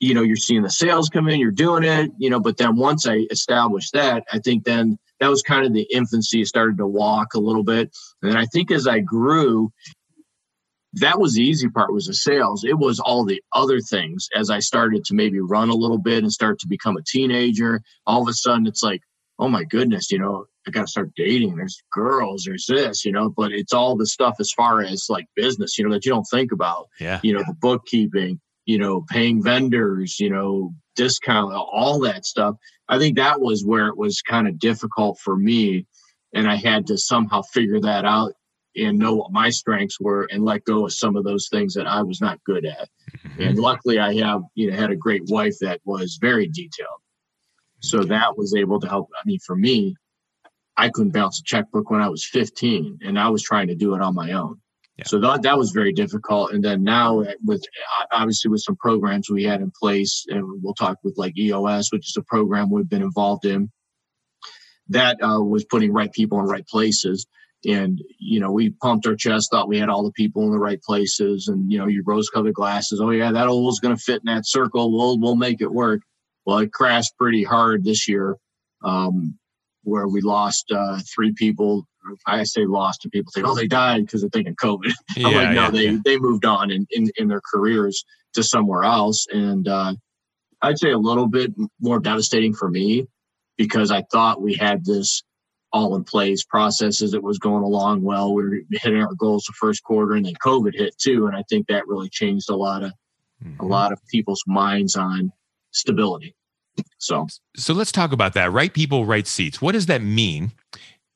you 0.00 0.14
know, 0.14 0.22
you're 0.22 0.34
seeing 0.34 0.62
the 0.62 0.70
sales 0.70 1.08
come 1.08 1.28
in, 1.28 1.38
you're 1.38 1.52
doing 1.52 1.84
it, 1.84 2.10
you 2.18 2.28
know, 2.28 2.40
but 2.40 2.56
then 2.56 2.74
once 2.74 3.06
I 3.06 3.26
established 3.30 3.92
that, 3.92 4.24
I 4.32 4.40
think 4.40 4.64
then 4.64 4.98
that 5.20 5.30
was 5.30 5.42
kind 5.42 5.64
of 5.64 5.72
the 5.72 5.86
infancy. 5.92 6.40
It 6.40 6.48
started 6.48 6.76
to 6.78 6.88
walk 6.88 7.34
a 7.34 7.38
little 7.38 7.62
bit. 7.62 7.96
And 8.20 8.36
I 8.36 8.46
think 8.46 8.72
as 8.72 8.88
I 8.88 8.98
grew, 8.98 9.70
that 10.94 11.20
was 11.20 11.34
the 11.34 11.42
easy 11.42 11.68
part 11.68 11.92
was 11.92 12.06
the 12.06 12.14
sales. 12.14 12.64
It 12.64 12.78
was 12.78 12.98
all 12.98 13.24
the 13.24 13.42
other 13.52 13.80
things 13.80 14.28
as 14.34 14.50
i 14.50 14.58
started 14.58 15.04
to 15.04 15.14
maybe 15.14 15.40
run 15.40 15.70
a 15.70 15.74
little 15.74 15.98
bit 15.98 16.22
and 16.22 16.32
start 16.32 16.58
to 16.60 16.68
become 16.68 16.96
a 16.96 17.02
teenager. 17.02 17.82
All 18.06 18.22
of 18.22 18.28
a 18.28 18.32
sudden 18.32 18.66
it's 18.66 18.82
like 18.82 19.02
oh 19.38 19.48
my 19.48 19.64
goodness 19.64 20.10
you 20.10 20.18
know 20.18 20.46
i 20.66 20.70
gotta 20.70 20.88
start 20.88 21.12
dating. 21.16 21.56
There's 21.56 21.82
girls 21.92 22.44
there's 22.44 22.66
this 22.66 23.04
you 23.04 23.12
know 23.12 23.30
but 23.30 23.52
it's 23.52 23.72
all 23.72 23.96
the 23.96 24.06
stuff 24.06 24.36
as 24.40 24.52
far 24.52 24.82
as 24.82 25.06
like 25.08 25.26
business 25.36 25.78
you 25.78 25.86
know 25.86 25.94
that 25.94 26.04
you 26.04 26.12
don't 26.12 26.26
think 26.30 26.52
about. 26.52 26.88
Yeah. 26.98 27.20
You 27.22 27.34
know 27.34 27.44
the 27.46 27.56
bookkeeping 27.60 28.40
you 28.66 28.78
know 28.78 29.04
paying 29.08 29.42
vendors 29.42 30.18
you 30.18 30.30
know 30.30 30.74
discount 30.96 31.54
all 31.54 32.00
that 32.00 32.24
stuff. 32.24 32.56
I 32.88 32.98
think 32.98 33.16
that 33.16 33.40
was 33.40 33.64
where 33.64 33.86
it 33.86 33.96
was 33.96 34.22
kind 34.22 34.48
of 34.48 34.58
difficult 34.58 35.18
for 35.20 35.36
me 35.36 35.86
and 36.32 36.48
i 36.48 36.56
had 36.56 36.86
to 36.86 36.98
somehow 36.98 37.42
figure 37.42 37.80
that 37.80 38.04
out 38.04 38.32
and 38.76 38.98
know 38.98 39.14
what 39.14 39.32
my 39.32 39.50
strengths 39.50 40.00
were 40.00 40.28
and 40.30 40.44
let 40.44 40.64
go 40.64 40.86
of 40.86 40.92
some 40.92 41.16
of 41.16 41.24
those 41.24 41.48
things 41.48 41.74
that 41.74 41.86
I 41.86 42.02
was 42.02 42.20
not 42.20 42.42
good 42.44 42.64
at. 42.64 42.88
Mm-hmm. 43.26 43.42
And 43.42 43.58
luckily 43.58 43.98
I 43.98 44.14
have, 44.16 44.42
you 44.54 44.70
know, 44.70 44.76
had 44.76 44.90
a 44.90 44.96
great 44.96 45.22
wife 45.28 45.54
that 45.60 45.80
was 45.84 46.18
very 46.20 46.46
detailed. 46.46 47.00
So 47.80 48.04
that 48.04 48.36
was 48.36 48.54
able 48.54 48.80
to 48.80 48.88
help. 48.88 49.08
I 49.14 49.26
mean, 49.26 49.38
for 49.44 49.56
me, 49.56 49.96
I 50.76 50.88
couldn't 50.90 51.12
balance 51.12 51.40
a 51.40 51.44
checkbook 51.44 51.90
when 51.90 52.00
I 52.00 52.08
was 52.08 52.24
15 52.24 53.00
and 53.02 53.18
I 53.18 53.28
was 53.28 53.42
trying 53.42 53.68
to 53.68 53.74
do 53.74 53.94
it 53.94 54.02
on 54.02 54.14
my 54.14 54.32
own. 54.32 54.60
Yeah. 54.96 55.04
So 55.06 55.18
that, 55.20 55.42
that 55.42 55.58
was 55.58 55.70
very 55.70 55.92
difficult. 55.92 56.52
And 56.52 56.62
then 56.62 56.84
now 56.84 57.24
with 57.44 57.64
obviously 58.12 58.50
with 58.50 58.62
some 58.62 58.76
programs 58.76 59.30
we 59.30 59.44
had 59.44 59.62
in 59.62 59.72
place 59.78 60.26
and 60.28 60.44
we'll 60.62 60.74
talk 60.74 60.98
with 61.02 61.14
like 61.16 61.36
EOS, 61.38 61.90
which 61.92 62.08
is 62.08 62.16
a 62.16 62.22
program 62.22 62.70
we've 62.70 62.88
been 62.88 63.02
involved 63.02 63.46
in 63.46 63.70
that 64.90 65.16
uh, 65.22 65.40
was 65.40 65.64
putting 65.64 65.92
right 65.92 66.12
people 66.12 66.38
in 66.40 66.46
right 66.46 66.66
places 66.66 67.26
and 67.66 68.00
you 68.18 68.40
know 68.40 68.50
we 68.50 68.70
pumped 68.70 69.06
our 69.06 69.14
chest 69.14 69.48
thought 69.50 69.68
we 69.68 69.78
had 69.78 69.88
all 69.88 70.04
the 70.04 70.12
people 70.12 70.44
in 70.44 70.50
the 70.50 70.58
right 70.58 70.82
places. 70.82 71.48
And 71.48 71.70
you 71.70 71.78
know 71.78 71.86
your 71.86 72.02
rose 72.04 72.28
colored 72.28 72.54
glasses 72.54 73.00
oh 73.00 73.10
yeah 73.10 73.32
that 73.32 73.48
oval's 73.48 73.80
going 73.80 73.96
to 73.96 74.02
fit 74.02 74.22
in 74.24 74.34
that 74.34 74.46
circle. 74.46 74.96
We'll 74.96 75.18
we'll 75.18 75.36
make 75.36 75.60
it 75.60 75.72
work. 75.72 76.02
Well 76.46 76.58
it 76.58 76.72
crashed 76.72 77.16
pretty 77.18 77.44
hard 77.44 77.84
this 77.84 78.08
year 78.08 78.36
um, 78.84 79.38
where 79.82 80.08
we 80.08 80.20
lost 80.20 80.70
uh, 80.72 81.00
three 81.14 81.32
people. 81.32 81.86
I 82.26 82.44
say 82.44 82.64
lost 82.64 83.04
and 83.04 83.12
people 83.12 83.30
think 83.34 83.46
oh 83.46 83.54
they 83.54 83.66
died 83.66 84.06
because 84.06 84.22
they're 84.22 84.30
thinking 84.30 84.56
covid. 84.56 84.92
Yeah, 85.16 85.26
i'm 85.28 85.34
like 85.34 85.48
no 85.48 85.62
yeah, 85.62 85.70
they 85.70 85.84
yeah. 85.90 85.98
they 86.04 86.18
moved 86.18 86.46
on 86.46 86.70
in, 86.70 86.86
in 86.90 87.10
in 87.16 87.28
their 87.28 87.42
careers 87.52 88.04
to 88.34 88.42
somewhere 88.42 88.84
else. 88.84 89.26
And 89.30 89.68
uh, 89.68 89.94
i'd 90.62 90.78
say 90.78 90.90
a 90.90 90.98
little 90.98 91.28
bit 91.28 91.52
more 91.80 92.00
devastating 92.00 92.54
for 92.54 92.70
me 92.70 93.06
because 93.56 93.90
i 93.90 94.02
thought 94.10 94.40
we 94.40 94.54
had 94.54 94.84
this 94.84 95.22
all 95.72 95.94
in 95.94 96.04
place, 96.04 96.44
processes 96.44 97.14
it 97.14 97.22
was 97.22 97.38
going 97.38 97.62
along 97.62 98.02
well. 98.02 98.34
We 98.34 98.42
were 98.42 98.58
hitting 98.72 99.02
our 99.02 99.14
goals 99.14 99.44
the 99.44 99.52
first 99.52 99.82
quarter, 99.84 100.14
and 100.14 100.26
then 100.26 100.34
COVID 100.44 100.74
hit 100.74 100.98
too, 100.98 101.26
and 101.26 101.36
I 101.36 101.42
think 101.48 101.68
that 101.68 101.86
really 101.86 102.08
changed 102.08 102.50
a 102.50 102.56
lot 102.56 102.82
of 102.82 102.92
mm-hmm. 103.44 103.60
a 103.60 103.66
lot 103.66 103.92
of 103.92 104.00
people's 104.08 104.42
minds 104.46 104.96
on 104.96 105.32
stability. 105.70 106.34
So, 106.98 107.26
so 107.56 107.74
let's 107.74 107.92
talk 107.92 108.12
about 108.12 108.34
that. 108.34 108.52
Right 108.52 108.72
people, 108.72 109.04
right 109.04 109.26
seats. 109.26 109.60
What 109.60 109.72
does 109.72 109.86
that 109.86 110.02
mean? 110.02 110.52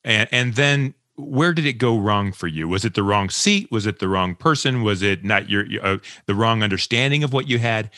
And 0.05 0.29
and 0.31 0.55
then 0.55 0.95
where 1.17 1.53
did 1.53 1.65
it 1.65 1.75
go 1.75 1.99
wrong 1.99 2.33
for 2.33 2.49
you? 2.49 2.67
Was 2.69 2.85
it 2.85 2.95
the 2.95 3.03
wrong 3.03 3.31
seat? 3.31 3.71
Was 3.71 3.87
it 3.87 3.99
the 3.99 4.09
wrong 4.09 4.35
person? 4.35 4.83
Was 4.83 5.03
it 5.03 5.25
not 5.25 5.49
your 5.49 5.65
uh, 5.83 5.99
the 6.27 6.35
wrong 6.35 6.63
understanding 6.63 7.23
of 7.23 7.33
what 7.33 7.49
you 7.49 7.59
had? 7.59 7.91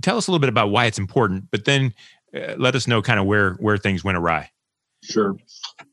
Tell 0.00 0.16
us 0.16 0.26
a 0.26 0.30
little 0.30 0.40
bit 0.40 0.48
about 0.48 0.70
why 0.70 0.86
it's 0.86 0.98
important, 0.98 1.50
but 1.50 1.64
then 1.64 1.94
uh, 2.34 2.54
let 2.56 2.74
us 2.74 2.86
know 2.86 3.02
kind 3.02 3.20
of 3.20 3.26
where 3.26 3.54
where 3.54 3.76
things 3.76 4.02
went 4.02 4.16
awry. 4.16 4.50
Sure. 5.02 5.36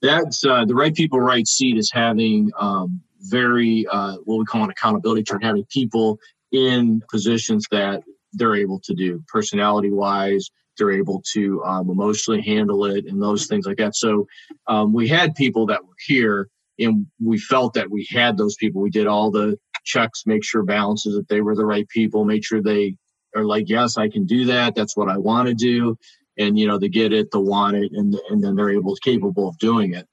That's 0.01 0.45
uh, 0.45 0.65
the 0.65 0.75
right 0.75 0.93
people, 0.93 1.19
right 1.19 1.47
seat 1.47 1.77
is 1.77 1.91
having 1.91 2.51
um, 2.59 3.01
very, 3.21 3.85
uh, 3.91 4.17
what 4.23 4.37
we 4.37 4.45
call 4.45 4.63
an 4.63 4.69
accountability 4.69 5.23
chart, 5.23 5.43
having 5.43 5.65
people 5.65 6.19
in 6.51 7.01
positions 7.09 7.65
that 7.71 8.03
they're 8.33 8.55
able 8.55 8.79
to 8.81 8.93
do 8.93 9.23
personality 9.27 9.89
wise, 9.91 10.49
they're 10.77 10.91
able 10.91 11.21
to 11.33 11.63
um, 11.63 11.89
emotionally 11.89 12.41
handle 12.41 12.85
it 12.85 13.05
and 13.05 13.21
those 13.21 13.47
things 13.47 13.65
like 13.65 13.77
that. 13.77 13.95
So 13.95 14.27
um, 14.67 14.93
we 14.93 15.07
had 15.07 15.35
people 15.35 15.65
that 15.67 15.83
were 15.83 15.95
here 16.05 16.47
and 16.77 17.07
we 17.21 17.37
felt 17.37 17.73
that 17.73 17.89
we 17.89 18.07
had 18.09 18.37
those 18.37 18.55
people. 18.55 18.81
We 18.81 18.89
did 18.89 19.07
all 19.07 19.31
the 19.31 19.57
checks, 19.83 20.23
make 20.25 20.43
sure 20.43 20.63
balances 20.63 21.15
that 21.15 21.27
they 21.27 21.41
were 21.41 21.55
the 21.55 21.65
right 21.65 21.87
people, 21.89 22.23
make 22.23 22.45
sure 22.45 22.61
they 22.61 22.95
are 23.35 23.43
like, 23.43 23.67
yes, 23.67 23.97
I 23.97 24.07
can 24.07 24.25
do 24.25 24.45
that. 24.45 24.75
That's 24.75 24.95
what 24.95 25.09
I 25.09 25.17
want 25.17 25.47
to 25.49 25.53
do 25.53 25.97
and 26.39 26.57
you 26.57 26.67
know 26.67 26.79
they 26.79 26.89
get 26.89 27.13
it, 27.13 27.29
they 27.31 27.39
want 27.39 27.75
it, 27.77 27.91
and 27.91 28.15
and 28.29 28.43
then 28.43 28.55
they're 28.55 28.71
able 28.71 28.95
capable 28.95 29.49
of 29.49 29.57
doing 29.59 29.93
it. 29.93 30.07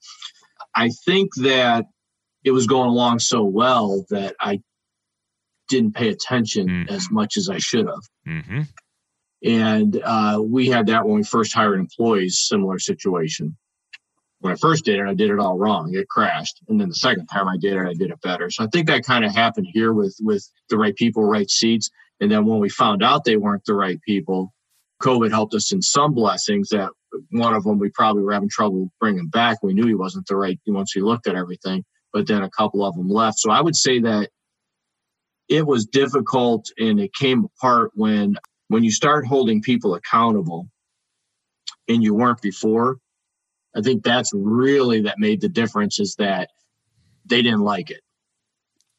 I 0.75 0.91
think 1.07 1.35
that 1.37 1.87
it 2.45 2.51
was 2.51 2.67
going 2.67 2.91
along 2.91 3.21
so 3.21 3.43
well 3.45 4.05
that 4.11 4.35
I 4.41 4.61
didn't 5.69 5.95
pay 5.95 6.11
attention 6.11 6.69
mm-hmm. 6.69 6.95
as 6.95 7.11
much 7.11 7.37
as 7.37 7.49
I 7.49 7.59
should 7.59 7.87
have. 7.87 8.03
Mm-hmm. 8.29 8.61
And 9.45 10.01
uh, 10.05 10.41
we 10.43 10.69
had 10.69 10.87
that 10.87 11.07
when 11.07 11.17
we 11.17 11.23
first 11.25 11.55
hired 11.55 11.79
employees, 11.79 12.47
similar 12.47 12.79
situation. 12.79 13.57
when 14.41 14.53
I 14.53 14.57
first 14.57 14.85
did 14.85 14.99
it, 14.99 15.07
I 15.07 15.15
did 15.15 15.31
it 15.31 15.39
all 15.39 15.59
wrong. 15.59 15.95
It 15.95 16.09
crashed. 16.09 16.61
And 16.69 16.81
then 16.81 16.89
the 16.89 16.95
second 16.95 17.27
time 17.27 17.49
I 17.49 17.57
did 17.57 17.75
it, 17.75 17.87
I 17.87 17.95
did 17.95 18.11
it 18.11 18.21
better. 18.23 18.51
So 18.51 18.65
I 18.65 18.69
think 18.69 18.87
that 18.89 19.05
kind 19.05 19.25
of 19.25 19.35
happened 19.35 19.67
here 19.73 19.93
with 19.93 20.17
with 20.21 20.49
the 20.71 20.79
right 20.79 20.95
people, 20.95 21.25
right 21.25 21.51
seats. 21.51 21.91
And 22.21 22.31
then 22.31 22.47
when 22.47 22.61
we 22.61 22.69
found 22.69 23.03
out 23.03 23.25
they 23.25 23.37
weren't 23.37 23.65
the 23.65 23.75
right 23.75 24.01
people, 24.03 24.53
COVID 25.03 25.31
helped 25.31 25.55
us 25.55 25.73
in 25.73 25.83
some 25.83 26.15
blessings 26.15 26.71
that 26.71 26.91
one 27.31 27.55
of 27.55 27.65
them 27.65 27.79
we 27.79 27.91
probably 27.91 28.23
were 28.23 28.33
having 28.33 28.49
trouble 28.49 28.91
bringing 29.01 29.29
back. 29.29 29.63
We 29.63 29.75
knew 29.75 29.87
he 29.87 29.95
wasn't 29.95 30.27
the 30.27 30.37
right 30.37 30.59
once 30.67 30.95
we 30.97 31.03
looked 31.03 31.27
at 31.27 31.35
everything, 31.35 31.85
but 32.13 32.27
then 32.27 32.43
a 32.43 32.51
couple 32.51 32.85
of 32.85 32.95
them 32.97 33.09
left. 33.09 33.39
So 33.39 33.51
I 33.51 33.61
would 33.61 33.77
say 33.77 34.01
that 34.01 34.31
it 35.49 35.67
was 35.67 35.87
difficult 35.87 36.71
and 36.79 37.01
it 37.01 37.15
came 37.15 37.45
apart 37.45 37.93
when 37.95 38.37
when 38.69 38.83
you 38.83 38.91
start 38.91 39.27
holding 39.27 39.63
people 39.63 39.95
accountable 39.95 40.69
and 41.89 42.03
you 42.03 42.15
weren't 42.15 42.43
before 42.43 42.99
i 43.77 43.81
think 43.81 44.03
that's 44.03 44.33
really 44.35 45.03
that 45.03 45.19
made 45.19 45.41
the 45.41 45.49
difference 45.49 46.01
is 46.01 46.17
that 46.17 46.51
they 47.25 47.43
didn't 47.43 47.61
like 47.61 47.91
it 47.91 48.01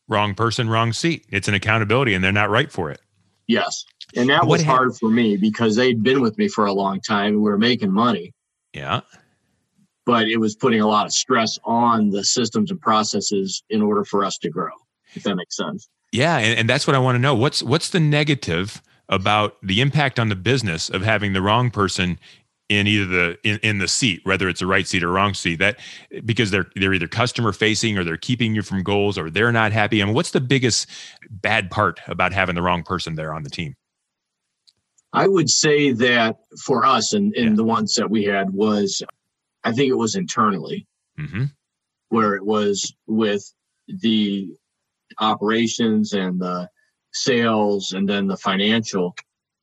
wrong 0.07 0.33
person 0.33 0.69
wrong 0.69 0.93
seat 0.93 1.25
it's 1.29 1.47
an 1.47 1.53
accountability 1.53 2.13
and 2.13 2.23
they're 2.23 2.31
not 2.31 2.49
right 2.49 2.71
for 2.71 2.89
it 2.89 3.01
yes 3.47 3.83
and 4.15 4.29
that 4.29 4.45
was 4.47 4.63
hard 4.63 4.95
for 4.95 5.09
me 5.09 5.37
because 5.37 5.75
they'd 5.75 6.01
been 6.01 6.21
with 6.21 6.37
me 6.37 6.47
for 6.47 6.65
a 6.65 6.73
long 6.73 6.99
time 7.01 7.33
and 7.33 7.37
we 7.37 7.49
were 7.49 7.57
making 7.57 7.91
money 7.91 8.33
yeah 8.73 9.01
but 10.05 10.27
it 10.29 10.37
was 10.37 10.55
putting 10.55 10.79
a 10.79 10.87
lot 10.87 11.05
of 11.05 11.11
stress 11.11 11.59
on 11.65 12.09
the 12.09 12.23
systems 12.23 12.71
and 12.71 12.79
processes 12.79 13.63
in 13.69 13.81
order 13.81 14.05
for 14.05 14.23
us 14.23 14.37
to 14.37 14.49
grow 14.49 14.71
if 15.13 15.23
that 15.23 15.35
makes 15.35 15.55
sense 15.55 15.89
yeah, 16.11 16.37
and, 16.37 16.59
and 16.59 16.69
that's 16.69 16.87
what 16.87 16.95
I 16.95 16.99
want 16.99 17.15
to 17.15 17.19
know. 17.19 17.35
What's 17.35 17.61
what's 17.61 17.89
the 17.89 17.99
negative 17.99 18.81
about 19.09 19.57
the 19.61 19.81
impact 19.81 20.19
on 20.19 20.29
the 20.29 20.35
business 20.35 20.89
of 20.89 21.01
having 21.01 21.33
the 21.33 21.41
wrong 21.41 21.69
person 21.69 22.19
in 22.69 22.87
either 22.87 23.05
the 23.05 23.37
in, 23.43 23.59
in 23.61 23.77
the 23.79 23.87
seat, 23.87 24.21
whether 24.23 24.47
it's 24.49 24.61
a 24.61 24.65
right 24.65 24.87
seat 24.87 25.03
or 25.03 25.11
wrong 25.11 25.33
seat? 25.33 25.59
That 25.59 25.79
because 26.25 26.51
they're 26.51 26.67
they're 26.75 26.93
either 26.93 27.07
customer 27.07 27.51
facing 27.51 27.97
or 27.97 28.03
they're 28.03 28.17
keeping 28.17 28.55
you 28.55 28.61
from 28.61 28.83
goals 28.83 29.17
or 29.17 29.29
they're 29.29 29.51
not 29.51 29.71
happy. 29.71 30.01
I 30.01 30.05
mean, 30.05 30.13
what's 30.13 30.31
the 30.31 30.41
biggest 30.41 30.89
bad 31.29 31.69
part 31.69 31.99
about 32.07 32.31
having 32.31 32.55
the 32.55 32.61
wrong 32.61 32.83
person 32.83 33.15
there 33.15 33.33
on 33.33 33.43
the 33.43 33.49
team? 33.49 33.75
I 35.13 35.27
would 35.27 35.49
say 35.49 35.91
that 35.93 36.37
for 36.63 36.85
us 36.85 37.13
and, 37.13 37.33
and 37.35 37.49
yeah. 37.51 37.55
the 37.55 37.63
ones 37.63 37.95
that 37.95 38.09
we 38.09 38.25
had 38.25 38.51
was 38.51 39.03
I 39.63 39.73
think 39.73 39.89
it 39.89 39.97
was 39.97 40.15
internally 40.15 40.87
mm-hmm. 41.19 41.45
where 42.09 42.35
it 42.35 42.45
was 42.45 42.93
with 43.05 43.53
the 43.87 44.49
operations 45.19 46.13
and 46.13 46.39
the 46.39 46.69
sales 47.11 47.91
and 47.91 48.07
then 48.07 48.27
the 48.27 48.37
financial 48.37 49.15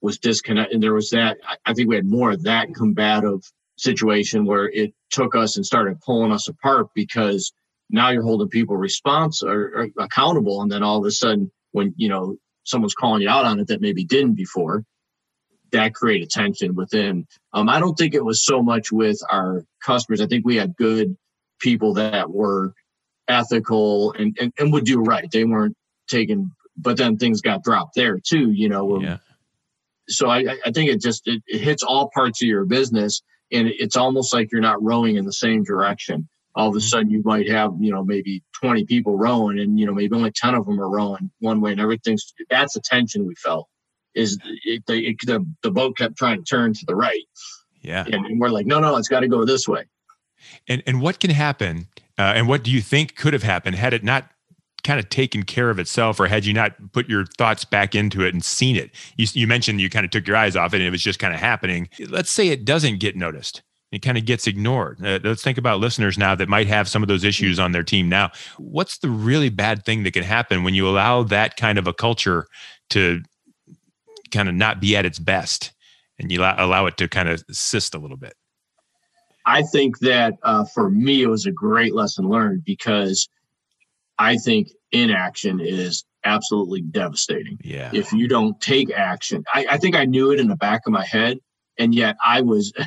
was 0.03 0.19
disconnected. 0.19 0.75
And 0.75 0.83
there 0.83 0.93
was 0.93 1.11
that, 1.11 1.39
I 1.65 1.73
think 1.73 1.89
we 1.89 1.95
had 1.95 2.07
more 2.07 2.33
of 2.33 2.43
that 2.43 2.75
combative 2.75 3.41
situation 3.77 4.45
where 4.45 4.69
it 4.69 4.93
took 5.11 5.35
us 5.35 5.57
and 5.57 5.65
started 5.65 6.01
pulling 6.01 6.33
us 6.33 6.49
apart 6.49 6.89
because 6.95 7.53
now 7.89 8.11
you're 8.11 8.23
holding 8.23 8.49
people 8.49 8.77
responsible 8.77 9.53
or, 9.53 9.63
or, 9.75 9.89
accountable. 9.99 10.61
And 10.61 10.71
then 10.71 10.83
all 10.83 10.99
of 10.99 11.07
a 11.07 11.11
sudden, 11.11 11.51
when, 11.73 11.95
you 11.97 12.09
know, 12.09 12.37
someone's 12.65 12.95
calling 12.95 13.23
you 13.23 13.29
out 13.29 13.47
on 13.47 13.61
it 13.61 13.69
that 13.69 13.81
maybe 13.81 14.05
didn't 14.05 14.35
before, 14.35 14.85
that 15.75 15.95
created 15.95 16.31
tension 16.31 16.75
within. 16.75 17.27
Um, 17.53 17.69
I 17.69 17.79
don't 17.79 17.95
think 17.95 18.15
it 18.15 18.25
was 18.25 18.45
so 18.45 18.63
much 18.63 18.91
with 18.91 19.19
our 19.31 19.65
customers. 19.85 20.21
I 20.21 20.27
think 20.27 20.47
we 20.47 20.57
had 20.57 20.77
good 20.77 21.17
people 21.61 21.95
that 21.95 22.31
were 22.31 22.75
ethical 23.29 24.13
and, 24.13 24.37
and, 24.41 24.53
and 24.59 24.73
would 24.73 24.85
do 24.85 25.01
right. 25.01 25.31
They 25.31 25.45
weren't 25.45 25.77
taking, 26.09 26.51
but 26.77 26.97
then 26.97 27.17
things 27.17 27.41
got 27.41 27.63
dropped 27.63 27.95
there 27.95 28.19
too, 28.19 28.53
you 28.53 28.69
know. 28.69 29.01
Yeah. 29.01 29.19
So 30.09 30.29
I, 30.29 30.57
I 30.65 30.71
think 30.71 30.91
it 30.91 31.01
just 31.01 31.27
it, 31.27 31.43
it 31.47 31.61
hits 31.61 31.83
all 31.83 32.11
parts 32.15 32.43
of 32.43 32.49
your 32.49 32.65
business 32.65 33.23
and 33.51 33.69
it's 33.69 33.97
almost 33.97 34.33
like 34.33 34.53
you're 34.53 34.61
not 34.61 34.83
rowing 34.83 35.17
in 35.17 35.25
the 35.25 35.33
same 35.33 35.65
direction. 35.65 36.29
All 36.55 36.69
of 36.69 36.75
a 36.75 36.79
mm-hmm. 36.79 36.87
sudden 36.87 37.11
you 37.11 37.23
might 37.25 37.49
have, 37.51 37.73
you 37.81 37.91
know, 37.91 38.05
maybe 38.05 38.45
20 38.61 38.85
people 38.85 39.17
rowing 39.17 39.59
and, 39.59 39.79
you 39.79 39.87
know, 39.87 39.95
maybe 39.95 40.15
only 40.15 40.31
10 40.31 40.55
of 40.55 40.67
them 40.67 40.81
are 40.81 40.91
rowing 40.91 41.33
one 41.41 41.61
way 41.61 41.73
and 41.73 41.81
everything's, 41.81 42.33
that's 42.49 42.75
the 42.75 42.81
tension 42.81 43.27
we 43.27 43.35
felt 43.35 43.69
is 44.15 44.39
it, 44.65 44.83
it, 44.89 45.17
the, 45.27 45.45
the 45.63 45.71
boat 45.71 45.97
kept 45.97 46.17
trying 46.17 46.39
to 46.39 46.45
turn 46.45 46.73
to 46.75 46.87
the 46.87 46.95
right. 46.95 47.25
Yeah. 47.83 48.05
And, 48.05 48.27
and 48.27 48.41
we're 48.41 48.49
like, 48.49 48.67
no, 48.67 48.81
no, 48.81 48.97
it's 48.97 49.09
got 49.09 49.21
to 49.21 49.29
go 49.29 49.45
this 49.45 49.69
way. 49.69 49.85
And, 50.69 50.83
and 50.87 51.01
what 51.01 51.21
can 51.21 51.31
happen 51.31 51.89
uh, 52.19 52.33
and 52.37 52.49
what 52.49 52.63
do 52.63 52.71
you 52.71 52.81
think 52.81 53.17
could 53.17 53.33
have 53.33 53.43
happened 53.43 53.77
had 53.77 53.93
it 53.93 54.05
not 54.05 54.31
kind 54.85 55.01
of 55.01 55.09
taken 55.09 55.43
care 55.43 55.71
of 55.71 55.79
itself 55.79 56.21
or 56.21 56.27
had 56.27 56.45
you 56.45 56.53
not 56.53 56.93
put 56.93 57.09
your 57.09 57.25
thoughts 57.39 57.65
back 57.65 57.95
into 57.95 58.23
it 58.23 58.35
and 58.35 58.45
seen 58.45 58.77
it? 58.77 58.91
You, 59.17 59.27
you 59.33 59.47
mentioned 59.47 59.81
you 59.81 59.91
kind 59.91 60.05
of 60.05 60.11
took 60.11 60.27
your 60.27 60.37
eyes 60.37 60.57
off 60.57 60.75
it 60.75 60.79
and 60.79 60.87
it 60.87 60.91
was 60.91 61.03
just 61.03 61.19
kind 61.19 61.35
of 61.35 61.41
happening. 61.41 61.89
Let's 62.09 62.31
say 62.31 62.49
it 62.49 62.65
doesn't 62.65 63.01
get 63.01 63.17
noticed. 63.17 63.63
It 63.91 64.03
kind 64.03 64.19
of 64.19 64.25
gets 64.25 64.47
ignored. 64.47 65.05
Uh, 65.05 65.21
let's 65.23 65.43
think 65.43 65.57
about 65.57 65.79
listeners 65.79 66.19
now 66.19 66.35
that 66.35 66.49
might 66.49 66.67
have 66.67 66.89
some 66.89 67.03
of 67.03 67.09
those 67.09 67.23
issues 67.23 67.61
on 67.61 67.73
their 67.73 67.85
team 67.85 68.09
now. 68.09 68.33
What's 68.59 68.99
the 68.99 69.09
really 69.09 69.51
bad 69.51 69.85
thing 69.85 70.03
that 70.03 70.13
can 70.13 70.25
happen 70.25 70.65
when 70.65 70.75
you 70.75 70.89
allow 70.89 71.23
that 71.25 71.57
kind 71.57 71.79
of 71.79 71.87
a 71.87 71.93
culture 71.93 72.47
to 72.91 73.23
kind 74.35 74.49
of 74.49 74.55
not 74.55 74.81
be 74.81 74.97
at 74.97 75.07
its 75.07 75.19
best 75.19 75.73
and 76.19 76.31
you 76.31 76.41
allow, 76.41 76.87
it 76.87 76.97
to 76.99 77.09
kind 77.09 77.29
of 77.29 77.43
assist 77.49 77.95
a 77.95 77.99
little 77.99 78.17
bit? 78.17 78.35
I 79.47 79.63
think 79.63 79.99
that 80.01 80.35
uh, 80.43 80.65
for 80.65 80.91
me, 80.91 81.23
it 81.23 81.29
was 81.29 81.47
a 81.47 81.51
great 81.51 81.95
lesson 81.95 82.29
learned 82.29 82.65
because 82.65 83.29
I 84.19 84.37
think 84.37 84.71
inaction 84.93 85.61
is 85.61 86.05
absolutely 86.25 86.81
devastating. 86.81 87.59
Yeah. 87.63 87.91
If 87.93 88.13
you 88.13 88.27
don't 88.29 88.59
take 88.61 88.91
action, 88.91 89.45
I, 89.53 89.67
I 89.73 89.79
think 89.79 89.97
I 89.97 90.05
knew 90.05 90.31
it 90.31 90.41
in 90.41 90.49
the 90.49 90.57
back 90.57 90.83
of 90.87 90.93
my 90.93 91.05
head, 91.05 91.39
and 91.79 91.95
yet 91.95 92.17
I 92.25 92.41
was, 92.41 92.73
I 92.79 92.83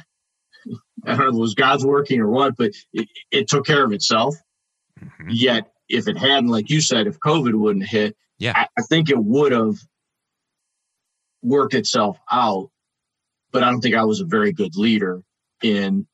don't 1.06 1.20
know 1.20 1.28
if 1.28 1.36
it 1.36 1.40
was 1.40 1.54
God's 1.54 1.86
working 1.86 2.20
or 2.20 2.30
what, 2.30 2.56
but 2.58 2.72
it, 2.94 3.08
it 3.32 3.48
took 3.48 3.66
care 3.66 3.84
of 3.84 3.92
itself. 3.92 4.36
Mm-hmm. 5.00 5.30
Yet, 5.30 5.72
if 5.90 6.08
it 6.08 6.18
hadn't, 6.18 6.50
like 6.50 6.70
you 6.70 6.82
said, 6.82 7.06
if 7.06 7.20
COVID 7.20 7.54
wouldn't 7.54 7.86
hit, 7.86 8.16
yeah, 8.40 8.54
I, 8.56 8.68
I 8.78 8.82
think 8.90 9.10
it 9.10 9.18
would 9.18 9.52
have 9.52 9.76
worked 11.48 11.74
itself 11.74 12.18
out. 12.32 12.70
But 13.52 13.64
I 13.64 13.72
don't 13.72 13.82
think 13.82 13.96
I 13.96 14.04
was 14.04 14.20
a 14.20 14.26
very 14.26 14.52
good 14.52 14.76
leader 14.76 15.24
in 15.64 16.06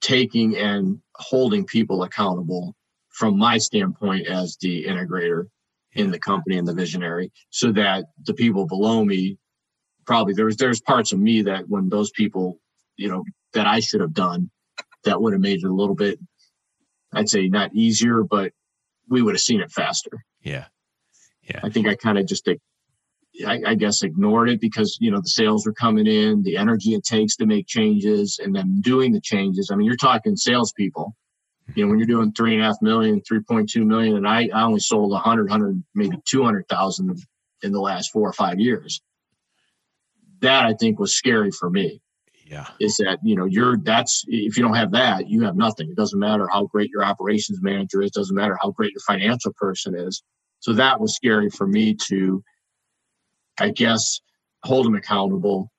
taking 0.00 0.56
and 0.56 1.00
holding 1.14 1.64
people 1.64 2.02
accountable 2.02 2.74
from 3.10 3.38
my 3.38 3.58
standpoint 3.58 4.26
as 4.26 4.56
the 4.60 4.84
integrator 4.84 5.46
in 5.94 6.10
the 6.10 6.18
company 6.18 6.56
and 6.56 6.66
the 6.66 6.74
visionary 6.74 7.30
so 7.50 7.70
that 7.72 8.06
the 8.24 8.34
people 8.34 8.66
below 8.66 9.04
me 9.04 9.38
probably 10.06 10.32
there's 10.34 10.56
there's 10.56 10.80
parts 10.80 11.12
of 11.12 11.18
me 11.18 11.42
that 11.42 11.68
when 11.68 11.88
those 11.88 12.10
people 12.10 12.58
you 12.96 13.08
know 13.08 13.22
that 13.52 13.66
I 13.66 13.80
should 13.80 14.00
have 14.00 14.14
done 14.14 14.50
that 15.04 15.20
would 15.20 15.34
have 15.34 15.42
made 15.42 15.62
it 15.62 15.68
a 15.68 15.72
little 15.72 15.94
bit 15.94 16.18
I'd 17.12 17.28
say 17.28 17.48
not 17.48 17.74
easier 17.74 18.22
but 18.22 18.52
we 19.08 19.20
would 19.20 19.34
have 19.34 19.40
seen 19.40 19.60
it 19.60 19.70
faster 19.70 20.24
yeah 20.40 20.64
yeah 21.42 21.60
I 21.62 21.68
think 21.68 21.86
I 21.86 21.94
kind 21.94 22.18
of 22.18 22.26
just 22.26 22.48
I, 23.46 23.60
I, 23.66 23.74
guess 23.74 24.02
ignored 24.02 24.50
it 24.50 24.60
because 24.60 24.98
you 25.00 25.10
know 25.10 25.20
the 25.20 25.28
sales 25.28 25.64
were 25.64 25.72
coming 25.72 26.06
in, 26.06 26.42
the 26.42 26.56
energy 26.56 26.94
it 26.94 27.04
takes 27.04 27.36
to 27.36 27.46
make 27.46 27.66
changes, 27.66 28.38
and 28.42 28.54
then 28.54 28.80
doing 28.80 29.12
the 29.12 29.20
changes. 29.20 29.70
I 29.70 29.76
mean, 29.76 29.86
you're 29.86 29.96
talking 29.96 30.36
salespeople. 30.36 31.16
You 31.74 31.84
know, 31.84 31.90
when 31.90 31.98
you're 31.98 32.06
doing 32.06 32.32
three 32.32 32.54
and 32.54 32.62
a 32.62 32.66
half 32.66 32.82
million, 32.82 33.22
3.2 33.22 33.86
million, 33.86 34.16
and 34.16 34.28
I, 34.28 34.48
I 34.52 34.64
only 34.64 34.80
sold 34.80 35.10
100, 35.10 35.44
100, 35.44 35.82
maybe 35.94 36.18
200,000 36.26 37.22
in 37.62 37.72
the 37.72 37.80
last 37.80 38.10
four 38.10 38.28
or 38.28 38.32
five 38.32 38.60
years. 38.60 39.00
That 40.40 40.66
I 40.66 40.74
think 40.74 40.98
was 40.98 41.14
scary 41.14 41.50
for 41.50 41.70
me. 41.70 42.02
Yeah. 42.44 42.66
Is 42.80 42.96
that, 42.98 43.20
you 43.22 43.36
know, 43.36 43.46
you're, 43.46 43.78
that's, 43.78 44.24
if 44.26 44.58
you 44.58 44.62
don't 44.62 44.74
have 44.74 44.92
that, 44.92 45.28
you 45.28 45.42
have 45.44 45.56
nothing. 45.56 45.88
It 45.88 45.96
doesn't 45.96 46.18
matter 46.18 46.46
how 46.52 46.66
great 46.66 46.90
your 46.90 47.04
operations 47.04 47.62
manager 47.62 48.02
is, 48.02 48.10
doesn't 48.10 48.36
matter 48.36 48.58
how 48.60 48.72
great 48.72 48.92
your 48.92 49.00
financial 49.06 49.52
person 49.54 49.94
is. 49.94 50.22
So 50.58 50.74
that 50.74 51.00
was 51.00 51.14
scary 51.14 51.48
for 51.48 51.66
me 51.66 51.94
to 52.08 52.44
I 53.62 53.70
guess, 53.70 54.20
hold 54.64 54.86
him 54.86 54.94
accountable. 54.94 55.70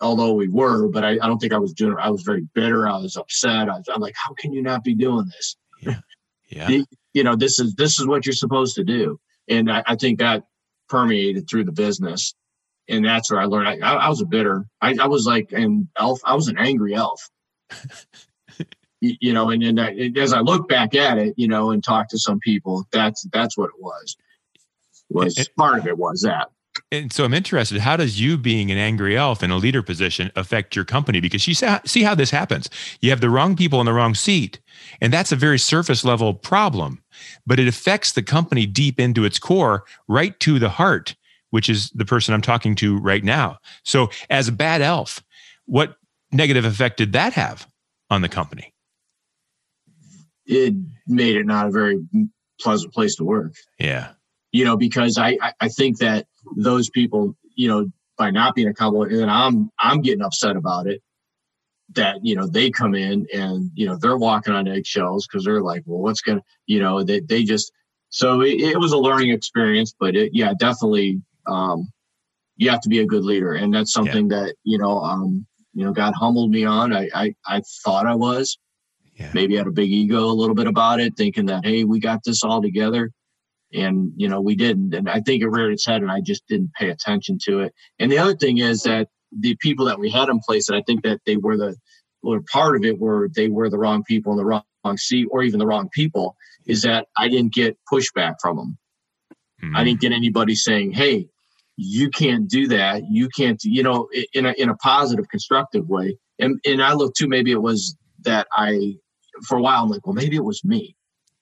Although 0.00 0.34
we 0.34 0.48
were, 0.48 0.88
but 0.88 1.04
I, 1.04 1.12
I 1.12 1.26
don't 1.26 1.38
think 1.38 1.54
I 1.54 1.58
was 1.58 1.72
doing. 1.72 1.92
it. 1.92 1.98
I 1.98 2.10
was 2.10 2.22
very 2.22 2.46
bitter. 2.54 2.86
I 2.86 2.98
was 2.98 3.16
upset. 3.16 3.70
I 3.70 3.78
was, 3.78 3.88
I'm 3.92 4.00
like, 4.00 4.14
how 4.16 4.34
can 4.34 4.52
you 4.52 4.62
not 4.62 4.84
be 4.84 4.94
doing 4.94 5.26
this? 5.26 5.56
Yeah, 5.80 6.00
yeah. 6.48 6.82
you 7.14 7.24
know, 7.24 7.36
this 7.36 7.58
is 7.58 7.74
this 7.74 7.98
is 7.98 8.06
what 8.06 8.26
you're 8.26 8.34
supposed 8.34 8.74
to 8.76 8.84
do, 8.84 9.18
and 9.48 9.70
I, 9.70 9.82
I 9.86 9.96
think 9.96 10.18
that 10.18 10.44
permeated 10.88 11.48
through 11.48 11.64
the 11.64 11.72
business, 11.72 12.34
and 12.88 13.04
that's 13.04 13.30
where 13.30 13.40
I 13.40 13.46
learned. 13.46 13.82
I, 13.82 13.94
I 13.94 14.08
was 14.08 14.20
a 14.20 14.26
bitter. 14.26 14.66
I, 14.82 14.96
I 15.00 15.06
was 15.06 15.26
like 15.26 15.52
an 15.52 15.88
elf. 15.98 16.20
I 16.24 16.34
was 16.34 16.48
an 16.48 16.58
angry 16.58 16.94
elf. 16.94 17.30
you, 19.00 19.32
know, 19.32 19.50
and, 19.50 19.62
and 19.62 19.80
I, 19.80 20.10
as 20.16 20.32
I 20.32 20.40
look 20.40 20.68
back 20.68 20.94
at 20.94 21.18
it, 21.18 21.34
you 21.36 21.48
know, 21.48 21.70
and 21.70 21.82
talk 21.82 22.08
to 22.08 22.18
some 22.18 22.40
people, 22.40 22.86
that's 22.92 23.26
that's 23.32 23.56
what 23.56 23.70
it 23.70 23.80
was. 23.82 24.16
Was 25.10 25.38
it, 25.38 25.48
part 25.56 25.78
of 25.78 25.86
it 25.86 25.96
was 25.96 26.22
that 26.22 26.50
and 26.90 27.12
so 27.12 27.24
I'm 27.24 27.34
interested. 27.34 27.80
How 27.80 27.96
does 27.96 28.20
you 28.20 28.36
being 28.36 28.70
an 28.70 28.78
angry 28.78 29.16
elf 29.16 29.42
in 29.42 29.50
a 29.50 29.56
leader 29.56 29.82
position 29.82 30.30
affect 30.36 30.74
your 30.74 30.84
company? 30.84 31.20
Because 31.20 31.46
you 31.46 31.54
see 31.54 32.02
how 32.02 32.14
this 32.14 32.30
happens. 32.30 32.68
You 33.00 33.10
have 33.10 33.20
the 33.20 33.30
wrong 33.30 33.56
people 33.56 33.80
in 33.80 33.86
the 33.86 33.92
wrong 33.92 34.14
seat, 34.14 34.60
and 35.00 35.12
that's 35.12 35.32
a 35.32 35.36
very 35.36 35.58
surface 35.58 36.04
level 36.04 36.34
problem, 36.34 37.02
but 37.46 37.58
it 37.58 37.68
affects 37.68 38.12
the 38.12 38.22
company 38.22 38.66
deep 38.66 38.98
into 38.98 39.24
its 39.24 39.38
core, 39.38 39.84
right 40.08 40.38
to 40.40 40.58
the 40.58 40.70
heart, 40.70 41.14
which 41.50 41.68
is 41.68 41.90
the 41.90 42.04
person 42.04 42.34
I'm 42.34 42.42
talking 42.42 42.74
to 42.76 42.98
right 42.98 43.24
now. 43.24 43.58
So, 43.84 44.10
as 44.30 44.48
a 44.48 44.52
bad 44.52 44.82
elf, 44.82 45.22
what 45.66 45.96
negative 46.32 46.64
effect 46.64 46.98
did 46.98 47.12
that 47.12 47.34
have 47.34 47.68
on 48.10 48.22
the 48.22 48.28
company? 48.28 48.74
it 50.46 50.74
made 51.06 51.36
it 51.36 51.46
not 51.46 51.66
a 51.66 51.70
very 51.70 52.04
pleasant 52.60 52.92
place 52.92 53.16
to 53.16 53.24
work. 53.24 53.54
Yeah. 53.78 54.10
You 54.52 54.64
know, 54.64 54.76
because 54.76 55.18
I, 55.18 55.38
I, 55.40 55.52
I 55.60 55.68
think 55.68 55.98
that 55.98 56.26
those 56.56 56.90
people, 56.90 57.36
you 57.54 57.68
know, 57.68 57.90
by 58.16 58.30
not 58.30 58.54
being 58.54 58.68
accountable, 58.68 59.02
and 59.02 59.18
then 59.18 59.28
I'm 59.28 59.70
I'm 59.78 60.00
getting 60.00 60.22
upset 60.22 60.56
about 60.56 60.86
it. 60.86 61.02
That 61.94 62.24
you 62.24 62.34
know 62.34 62.46
they 62.46 62.70
come 62.70 62.94
in 62.94 63.26
and 63.32 63.70
you 63.74 63.86
know 63.86 63.96
they're 63.96 64.16
walking 64.16 64.54
on 64.54 64.68
eggshells 64.68 65.26
because 65.26 65.44
they're 65.44 65.62
like, 65.62 65.82
well, 65.86 66.00
what's 66.00 66.20
gonna, 66.20 66.42
you 66.66 66.80
know, 66.80 67.02
they 67.02 67.20
they 67.20 67.44
just 67.44 67.72
so 68.08 68.40
it, 68.40 68.60
it 68.60 68.78
was 68.78 68.92
a 68.92 68.98
learning 68.98 69.30
experience, 69.30 69.94
but 69.98 70.16
it, 70.16 70.30
yeah, 70.32 70.54
definitely, 70.58 71.20
um, 71.46 71.90
you 72.56 72.70
have 72.70 72.80
to 72.82 72.88
be 72.88 73.00
a 73.00 73.06
good 73.06 73.24
leader, 73.24 73.52
and 73.52 73.74
that's 73.74 73.92
something 73.92 74.30
yeah. 74.30 74.38
that 74.38 74.54
you 74.64 74.78
know, 74.78 74.98
um, 75.00 75.46
you 75.74 75.84
know, 75.84 75.92
God 75.92 76.14
humbled 76.14 76.50
me 76.50 76.64
on. 76.64 76.92
I 76.92 77.08
I, 77.14 77.34
I 77.46 77.62
thought 77.84 78.06
I 78.06 78.14
was, 78.14 78.56
yeah. 79.16 79.30
maybe 79.34 79.56
had 79.56 79.66
a 79.66 79.72
big 79.72 79.90
ego 79.90 80.24
a 80.24 80.32
little 80.32 80.54
bit 80.54 80.66
about 80.66 81.00
it, 81.00 81.16
thinking 81.16 81.46
that 81.46 81.64
hey, 81.66 81.84
we 81.84 82.00
got 82.00 82.24
this 82.24 82.42
all 82.42 82.62
together 82.62 83.10
and 83.74 84.12
you 84.16 84.28
know 84.28 84.40
we 84.40 84.54
didn't. 84.54 84.94
And 84.94 85.08
i 85.08 85.20
think 85.20 85.42
it 85.42 85.48
reared 85.48 85.72
its 85.72 85.86
head 85.86 86.02
and 86.02 86.10
i 86.10 86.20
just 86.20 86.46
didn't 86.48 86.72
pay 86.74 86.90
attention 86.90 87.38
to 87.44 87.60
it. 87.60 87.74
And 87.98 88.10
the 88.10 88.18
other 88.18 88.36
thing 88.36 88.58
is 88.58 88.82
that 88.82 89.08
the 89.38 89.56
people 89.60 89.84
that 89.86 89.98
we 89.98 90.10
had 90.10 90.28
in 90.28 90.40
place 90.40 90.68
and 90.68 90.78
i 90.78 90.82
think 90.86 91.02
that 91.02 91.20
they 91.26 91.36
were 91.36 91.56
the 91.56 91.76
were 92.22 92.40
part 92.52 92.76
of 92.76 92.84
it 92.84 92.98
were 92.98 93.28
they 93.34 93.48
were 93.48 93.68
the 93.68 93.78
wrong 93.78 94.02
people 94.04 94.32
in 94.32 94.38
the 94.38 94.44
wrong 94.44 94.96
seat 94.96 95.26
or 95.30 95.42
even 95.42 95.58
the 95.58 95.66
wrong 95.66 95.88
people 95.92 96.36
is 96.66 96.82
that 96.82 97.08
i 97.18 97.28
didn't 97.28 97.52
get 97.52 97.76
pushback 97.92 98.34
from 98.40 98.56
them 98.56 98.78
mm-hmm. 99.62 99.76
i 99.76 99.82
didn't 99.82 100.00
get 100.00 100.12
anybody 100.12 100.54
saying 100.54 100.92
hey 100.92 101.28
you 101.76 102.10
can't 102.10 102.48
do 102.48 102.68
that. 102.68 103.02
You 103.10 103.28
can't 103.28 103.62
you 103.64 103.82
know 103.82 104.08
in 104.32 104.46
a, 104.46 104.52
in 104.52 104.68
a 104.68 104.76
positive 104.76 105.28
constructive 105.28 105.88
way. 105.88 106.16
And 106.38 106.60
and 106.64 106.82
i 106.82 106.92
look 106.92 107.14
too 107.14 107.28
maybe 107.28 107.52
it 107.52 107.62
was 107.62 107.96
that 108.22 108.46
i 108.52 108.94
for 109.46 109.58
a 109.58 109.62
while 109.62 109.82
i'm 109.82 109.88
like 109.88 110.06
well 110.06 110.14
maybe 110.14 110.36
it 110.36 110.44
was 110.44 110.64
me 110.64 110.96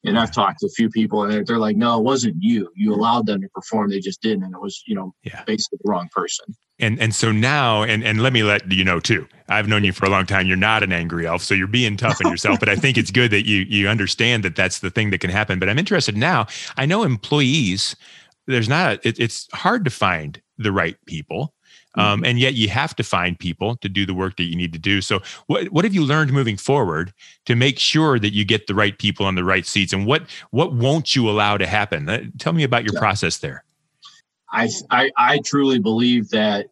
and 0.05 0.19
I've 0.19 0.33
talked 0.33 0.61
to 0.61 0.67
a 0.67 0.71
few 0.71 0.91
people, 0.91 1.25
and 1.25 1.47
they're 1.47 1.59
like, 1.59 1.77
"No, 1.77 1.99
it 1.99 2.03
wasn't 2.03 2.37
you. 2.41 2.71
You 2.75 2.95
allowed 2.95 3.27
them 3.27 3.41
to 3.41 3.49
perform. 3.49 3.91
They 3.91 4.01
just 4.01 4.21
didn't, 4.21 4.45
and 4.45 4.55
it 4.55 4.61
was, 4.61 4.83
you 4.87 4.95
know, 4.95 5.15
yeah. 5.23 5.43
basically 5.47 5.79
the 5.83 5.91
wrong 5.91 6.09
person." 6.13 6.55
And 6.81 7.01
and 7.01 7.15
so 7.15 7.31
now, 7.31 7.83
and 7.83 8.03
and 8.03 8.23
let 8.23 8.33
me 8.33 8.43
let 8.43 8.71
you 8.71 8.85
know 8.85 8.99
too. 8.99 9.29
I've 9.49 9.69
known 9.69 9.85
you 9.85 9.93
for 9.93 10.07
a 10.07 10.09
long 10.09 10.27
time. 10.27 10.47
You're 10.47 10.57
not 10.57 10.83
an 10.83 10.93
angry 10.93 11.27
elf, 11.27 11.43
so 11.43 11.55
you're 11.55 11.67
being 11.67 11.97
tough 11.97 12.19
on 12.25 12.31
yourself. 12.31 12.59
but 12.59 12.69
I 12.69 12.77
think 12.77 12.99
it's 12.99 13.11
good 13.11 13.31
that 13.31 13.47
you 13.47 13.61
you 13.69 13.89
understand 13.89 14.43
that 14.45 14.57
that's 14.57 14.81
the 14.81 14.91
thing 14.91 15.11
that 15.11 15.19
can 15.19 15.31
happen. 15.31 15.59
But 15.59 15.69
I'm 15.69 15.79
interested 15.79 16.17
now. 16.17 16.47
I 16.77 16.87
know 16.87 17.05
employees. 17.05 17.95
There's 18.47 18.69
not. 18.69 18.95
A, 18.95 19.09
it, 19.09 19.21
it's 19.21 19.49
hard 19.53 19.85
to 19.85 19.91
find 19.91 20.41
the 20.59 20.73
right 20.73 20.97
people. 21.07 21.55
Um, 21.95 22.05
mm-hmm. 22.05 22.25
and 22.25 22.39
yet 22.39 22.55
you 22.55 22.69
have 22.71 22.97
to 22.97 23.03
find 23.03 23.39
people 23.39 23.77
to 23.77 23.89
do 23.89 24.07
the 24.07 24.15
work 24.15 24.37
that 24.37 24.45
you 24.45 24.57
need 24.57 24.73
to 24.73 24.79
do. 24.79 25.01
So 25.01 25.21
what 25.47 25.69
what 25.69 25.85
have 25.85 25.95
you 25.95 26.05
learned 26.05 26.33
moving 26.33 26.57
forward 26.57 27.13
to 27.47 27.55
make 27.55 27.79
sure 27.79 28.19
that 28.19 28.33
you 28.33 28.45
get 28.45 28.67
the 28.67 28.75
right 28.75 28.99
people 28.99 29.27
on 29.27 29.35
the 29.35 29.45
right 29.45 29.67
seats? 29.67 29.93
And 29.93 30.07
what 30.07 30.23
what 30.51 30.73
won't 30.73 31.15
you 31.15 31.29
allow 31.29 31.59
to 31.59 31.67
happen? 31.67 32.09
Uh, 32.09 32.25
tell 32.39 32.53
me 32.53 32.63
about 32.63 32.85
your 32.85 32.95
yeah. 32.95 33.01
process 33.01 33.39
there. 33.39 33.65
I, 34.51 34.69
I 34.91 35.11
I 35.17 35.39
truly 35.45 35.79
believe 35.79 36.31
that 36.31 36.67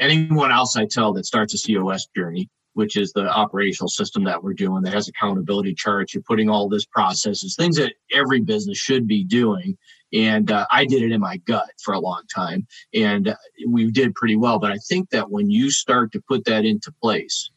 anyone 0.00 0.52
else 0.52 0.76
I 0.76 0.86
tell 0.86 1.12
that 1.14 1.26
starts 1.26 1.54
a 1.54 1.70
EOS 1.70 2.08
journey, 2.16 2.48
which 2.74 2.96
is 2.96 3.12
the 3.12 3.28
operational 3.28 3.88
system 3.88 4.24
that 4.24 4.42
we're 4.42 4.54
doing 4.54 4.82
that 4.82 4.94
has 4.94 5.08
accountability 5.08 5.74
charts, 5.74 6.14
you're 6.14 6.22
putting 6.22 6.48
all 6.48 6.68
this 6.68 6.84
processes, 6.84 7.56
things 7.56 7.76
that 7.76 7.94
every 8.12 8.40
business 8.40 8.78
should 8.78 9.06
be 9.06 9.24
doing 9.24 9.76
and 10.14 10.50
uh, 10.50 10.66
I 10.70 10.84
did 10.84 11.02
it 11.02 11.12
in 11.12 11.20
my 11.20 11.38
gut 11.38 11.70
for 11.82 11.92
a 11.92 11.98
long 11.98 12.22
time, 12.32 12.66
and 12.94 13.28
uh, 13.28 13.36
we 13.68 13.90
did 13.90 14.14
pretty 14.14 14.36
well. 14.36 14.58
But 14.58 14.70
I 14.70 14.78
think 14.88 15.10
that 15.10 15.30
when 15.30 15.50
you 15.50 15.70
start 15.70 16.12
to 16.12 16.22
put 16.26 16.44
that 16.44 16.64
into 16.64 16.92
place, 17.02 17.50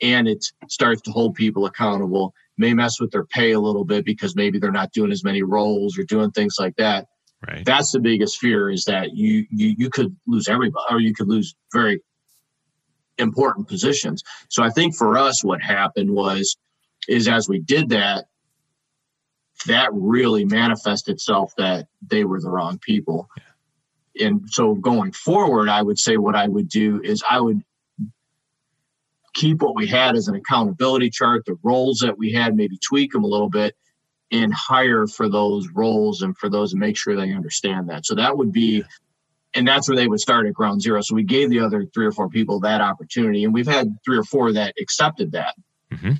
and 0.00 0.26
it 0.26 0.44
starts 0.68 1.02
to 1.02 1.10
hold 1.10 1.34
people 1.34 1.66
accountable, 1.66 2.32
may 2.56 2.72
mess 2.72 3.00
with 3.00 3.10
their 3.10 3.26
pay 3.26 3.52
a 3.52 3.60
little 3.60 3.84
bit 3.84 4.04
because 4.04 4.34
maybe 4.34 4.58
they're 4.58 4.72
not 4.72 4.92
doing 4.92 5.12
as 5.12 5.24
many 5.24 5.42
roles 5.42 5.98
or 5.98 6.04
doing 6.04 6.30
things 6.30 6.56
like 6.58 6.76
that. 6.76 7.06
Right. 7.46 7.64
That's 7.64 7.92
the 7.92 8.00
biggest 8.00 8.38
fear 8.38 8.70
is 8.70 8.84
that 8.86 9.14
you 9.14 9.46
you 9.50 9.74
you 9.78 9.90
could 9.90 10.16
lose 10.26 10.48
everybody, 10.48 10.84
or 10.90 11.00
you 11.00 11.14
could 11.14 11.28
lose 11.28 11.54
very 11.72 12.00
important 13.18 13.68
positions. 13.68 14.22
So 14.48 14.62
I 14.62 14.70
think 14.70 14.94
for 14.94 15.18
us, 15.18 15.44
what 15.44 15.60
happened 15.60 16.10
was 16.10 16.56
is 17.08 17.28
as 17.28 17.48
we 17.48 17.60
did 17.60 17.90
that, 17.90 18.26
that 19.66 19.90
really 19.92 20.44
manifested 20.44 21.14
itself 21.14 21.52
that 21.56 21.88
they 22.06 22.24
were 22.24 22.40
the 22.40 22.50
wrong 22.50 22.78
people. 22.78 23.28
Yeah. 23.36 24.26
And 24.26 24.50
so 24.50 24.74
going 24.74 25.12
forward, 25.12 25.68
I 25.68 25.82
would 25.82 25.98
say 25.98 26.16
what 26.16 26.34
I 26.34 26.48
would 26.48 26.68
do 26.68 27.00
is 27.02 27.22
I 27.28 27.40
would 27.40 27.62
keep 29.34 29.62
what 29.62 29.76
we 29.76 29.86
had 29.86 30.16
as 30.16 30.28
an 30.28 30.34
accountability 30.34 31.10
chart, 31.10 31.44
the 31.44 31.56
roles 31.62 31.98
that 31.98 32.18
we 32.18 32.32
had, 32.32 32.56
maybe 32.56 32.78
tweak 32.78 33.12
them 33.12 33.24
a 33.24 33.28
little 33.28 33.48
bit 33.48 33.76
and 34.30 34.52
hire 34.52 35.06
for 35.06 35.28
those 35.28 35.68
roles 35.68 36.22
and 36.22 36.36
for 36.36 36.48
those 36.48 36.72
and 36.72 36.80
make 36.80 36.96
sure 36.96 37.16
they 37.16 37.32
understand 37.32 37.88
that. 37.88 38.04
So 38.04 38.14
that 38.16 38.36
would 38.36 38.52
be, 38.52 38.84
and 39.54 39.66
that's 39.66 39.88
where 39.88 39.96
they 39.96 40.08
would 40.08 40.20
start 40.20 40.46
at 40.46 40.54
ground 40.54 40.82
zero. 40.82 41.00
So 41.00 41.14
we 41.14 41.22
gave 41.22 41.50
the 41.50 41.60
other 41.60 41.86
three 41.94 42.06
or 42.06 42.12
four 42.12 42.28
people 42.28 42.60
that 42.60 42.80
opportunity, 42.80 43.44
and 43.44 43.54
we've 43.54 43.66
had 43.66 43.96
three 44.04 44.18
or 44.18 44.24
four 44.24 44.52
that 44.52 44.74
accepted 44.80 45.32
that. 45.32 45.54
Mm-hmm. 45.92 46.12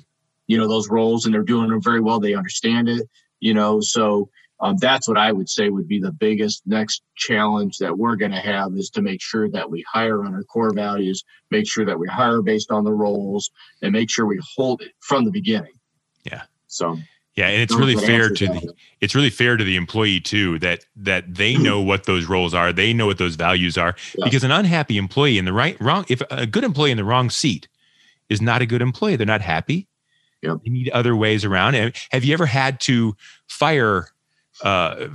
You 0.47 0.57
know 0.57 0.67
those 0.67 0.89
roles, 0.89 1.25
and 1.25 1.33
they're 1.33 1.43
doing 1.43 1.69
them 1.69 1.81
very 1.81 2.01
well. 2.01 2.19
They 2.19 2.33
understand 2.33 2.89
it 2.89 3.07
you 3.39 3.53
know? 3.53 3.81
So 3.81 4.29
um, 4.61 4.75
that's 4.77 5.07
what 5.07 5.17
i 5.17 5.31
would 5.31 5.49
say 5.49 5.69
would 5.69 5.87
be 5.87 5.99
the 5.99 6.11
biggest 6.11 6.63
next 6.65 7.01
challenge 7.15 7.77
that 7.77 7.97
we're 7.97 8.17
going 8.17 8.31
to 8.31 8.39
have 8.39 8.73
is 8.75 8.89
to 8.89 9.01
make 9.01 9.21
sure 9.21 9.49
that 9.49 9.69
we 9.69 9.85
hire 9.89 10.25
on 10.25 10.33
our 10.33 10.43
core 10.43 10.73
values 10.73 11.23
make 11.49 11.67
sure 11.67 11.85
that 11.85 11.97
we 11.97 12.07
hire 12.07 12.41
based 12.41 12.71
on 12.71 12.83
the 12.83 12.91
roles 12.91 13.49
and 13.81 13.93
make 13.93 14.09
sure 14.09 14.25
we 14.25 14.39
hold 14.55 14.81
it 14.81 14.91
from 14.99 15.25
the 15.25 15.31
beginning. 15.31 15.73
Yeah. 16.23 16.43
So 16.67 16.97
yeah 17.35 17.47
and 17.47 17.61
it's 17.61 17.75
really 17.75 17.95
fair 17.95 18.29
to 18.29 18.47
the 18.47 18.73
it's 18.99 19.15
really 19.15 19.29
fair 19.29 19.55
to 19.55 19.63
the 19.63 19.75
employee 19.75 20.19
too 20.19 20.59
that 20.59 20.85
that 20.95 21.35
they 21.35 21.55
know 21.55 21.81
what 21.89 22.05
those 22.05 22.25
roles 22.25 22.53
are 22.53 22.73
they 22.73 22.93
know 22.93 23.05
what 23.05 23.17
those 23.17 23.35
values 23.35 23.77
are 23.77 23.95
yeah. 24.17 24.25
because 24.25 24.43
an 24.43 24.51
unhappy 24.51 24.97
employee 24.97 25.37
in 25.37 25.45
the 25.45 25.53
right 25.53 25.79
wrong 25.79 26.05
if 26.09 26.21
a 26.31 26.45
good 26.45 26.63
employee 26.63 26.91
in 26.91 26.97
the 26.97 27.03
wrong 27.03 27.29
seat 27.29 27.67
is 28.29 28.41
not 28.41 28.61
a 28.61 28.65
good 28.65 28.81
employee 28.81 29.15
they're 29.15 29.25
not 29.25 29.41
happy 29.41 29.87
Yep. 30.41 30.57
You 30.63 30.71
need 30.71 30.89
other 30.89 31.15
ways 31.15 31.43
around. 31.43 31.73
Have 32.11 32.23
you 32.23 32.33
ever 32.33 32.45
had 32.45 32.79
to 32.81 33.15
fire 33.47 34.07
uh, 34.63 35.07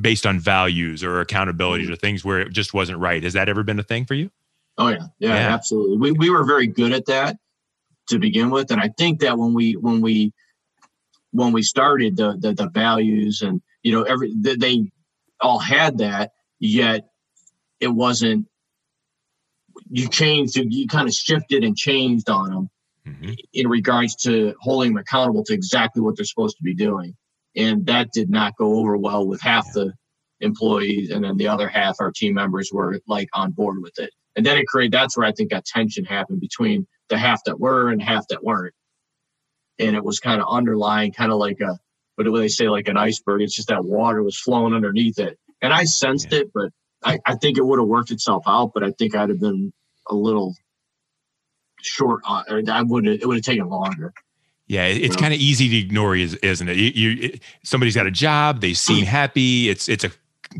based 0.00 0.26
on 0.26 0.38
values 0.38 1.02
or 1.02 1.24
accountabilities 1.24 1.84
mm-hmm. 1.84 1.92
or 1.92 1.96
things 1.96 2.24
where 2.24 2.40
it 2.40 2.52
just 2.52 2.74
wasn't 2.74 2.98
right? 2.98 3.22
Has 3.22 3.32
that 3.34 3.48
ever 3.48 3.62
been 3.62 3.78
a 3.78 3.82
thing 3.84 4.04
for 4.04 4.14
you? 4.14 4.30
Oh 4.78 4.88
yeah, 4.88 5.06
yeah, 5.18 5.34
yeah, 5.34 5.54
absolutely. 5.54 5.98
We 5.98 6.12
we 6.12 6.30
were 6.30 6.44
very 6.44 6.66
good 6.66 6.92
at 6.92 7.06
that 7.06 7.36
to 8.08 8.18
begin 8.18 8.50
with, 8.50 8.70
and 8.70 8.80
I 8.80 8.90
think 8.96 9.20
that 9.20 9.38
when 9.38 9.54
we 9.54 9.74
when 9.74 10.00
we 10.00 10.32
when 11.30 11.52
we 11.52 11.62
started 11.62 12.16
the 12.16 12.36
the, 12.38 12.54
the 12.54 12.68
values 12.68 13.42
and 13.42 13.62
you 13.82 13.92
know 13.92 14.02
every 14.02 14.32
they 14.34 14.90
all 15.40 15.60
had 15.60 15.98
that, 15.98 16.32
yet 16.58 17.08
it 17.80 17.88
wasn't. 17.88 18.46
You 19.90 20.08
changed, 20.08 20.56
you 20.56 20.86
kind 20.86 21.08
of 21.08 21.14
shifted 21.14 21.62
and 21.62 21.76
changed 21.76 22.30
on 22.30 22.50
them 22.50 22.70
mm-hmm. 23.06 23.32
in 23.52 23.68
regards 23.68 24.14
to 24.16 24.54
holding 24.60 24.92
them 24.92 24.98
accountable 24.98 25.44
to 25.44 25.54
exactly 25.54 26.02
what 26.02 26.16
they're 26.16 26.24
supposed 26.24 26.56
to 26.56 26.62
be 26.62 26.74
doing. 26.74 27.14
And 27.56 27.86
that 27.86 28.10
did 28.12 28.30
not 28.30 28.56
go 28.56 28.80
over 28.80 28.96
well 28.96 29.26
with 29.26 29.40
half 29.40 29.66
yeah. 29.68 29.84
the 29.84 29.92
employees. 30.40 31.10
And 31.10 31.24
then 31.24 31.36
the 31.36 31.48
other 31.48 31.68
half, 31.68 31.96
our 32.00 32.10
team 32.10 32.34
members 32.34 32.70
were 32.72 33.00
like 33.06 33.28
on 33.34 33.52
board 33.52 33.78
with 33.80 33.98
it. 33.98 34.10
And 34.36 34.44
then 34.44 34.58
it 34.58 34.66
created, 34.66 34.92
that's 34.92 35.16
where 35.16 35.26
I 35.26 35.32
think 35.32 35.50
that 35.50 35.64
tension 35.64 36.04
happened 36.04 36.40
between 36.40 36.86
the 37.08 37.16
half 37.16 37.40
that 37.44 37.60
were 37.60 37.90
and 37.90 38.02
half 38.02 38.26
that 38.28 38.42
weren't. 38.42 38.74
And 39.78 39.94
it 39.94 40.04
was 40.04 40.18
kind 40.18 40.40
of 40.40 40.48
underlying, 40.50 41.12
kind 41.12 41.30
of 41.30 41.38
like 41.38 41.60
a, 41.60 41.78
what 42.16 42.24
do 42.24 42.36
they 42.36 42.48
say, 42.48 42.68
like 42.68 42.88
an 42.88 42.96
iceberg? 42.96 43.42
It's 43.42 43.54
just 43.54 43.68
that 43.68 43.84
water 43.84 44.22
was 44.22 44.38
flowing 44.38 44.74
underneath 44.74 45.18
it. 45.18 45.38
And 45.62 45.72
I 45.72 45.84
sensed 45.84 46.32
yeah. 46.32 46.40
it, 46.40 46.50
but 46.52 46.70
I, 47.04 47.18
I 47.26 47.36
think 47.36 47.58
it 47.58 47.64
would 47.64 47.78
have 47.78 47.88
worked 47.88 48.10
itself 48.10 48.44
out, 48.46 48.72
but 48.74 48.82
I 48.82 48.92
think 48.92 49.14
I'd 49.14 49.28
have 49.28 49.40
been 49.40 49.72
a 50.08 50.14
little 50.14 50.54
short. 51.84 52.22
Uh, 52.26 52.42
I 52.68 52.82
would 52.82 53.06
it 53.06 53.26
would 53.26 53.36
have 53.36 53.44
taken 53.44 53.68
longer. 53.68 54.12
Yeah, 54.66 54.86
it's 54.86 55.16
kind 55.16 55.34
of 55.34 55.40
easy 55.40 55.68
to 55.68 55.76
ignore, 55.76 56.16
isn't 56.16 56.68
it? 56.68 56.76
You, 56.76 56.90
you 56.90 57.22
it, 57.22 57.42
somebody's 57.64 57.94
got 57.94 58.06
a 58.06 58.10
job, 58.10 58.60
they 58.60 58.72
seem 58.72 59.04
happy. 59.06 59.68
It's 59.68 59.88
it's 59.88 60.04
a 60.04 60.10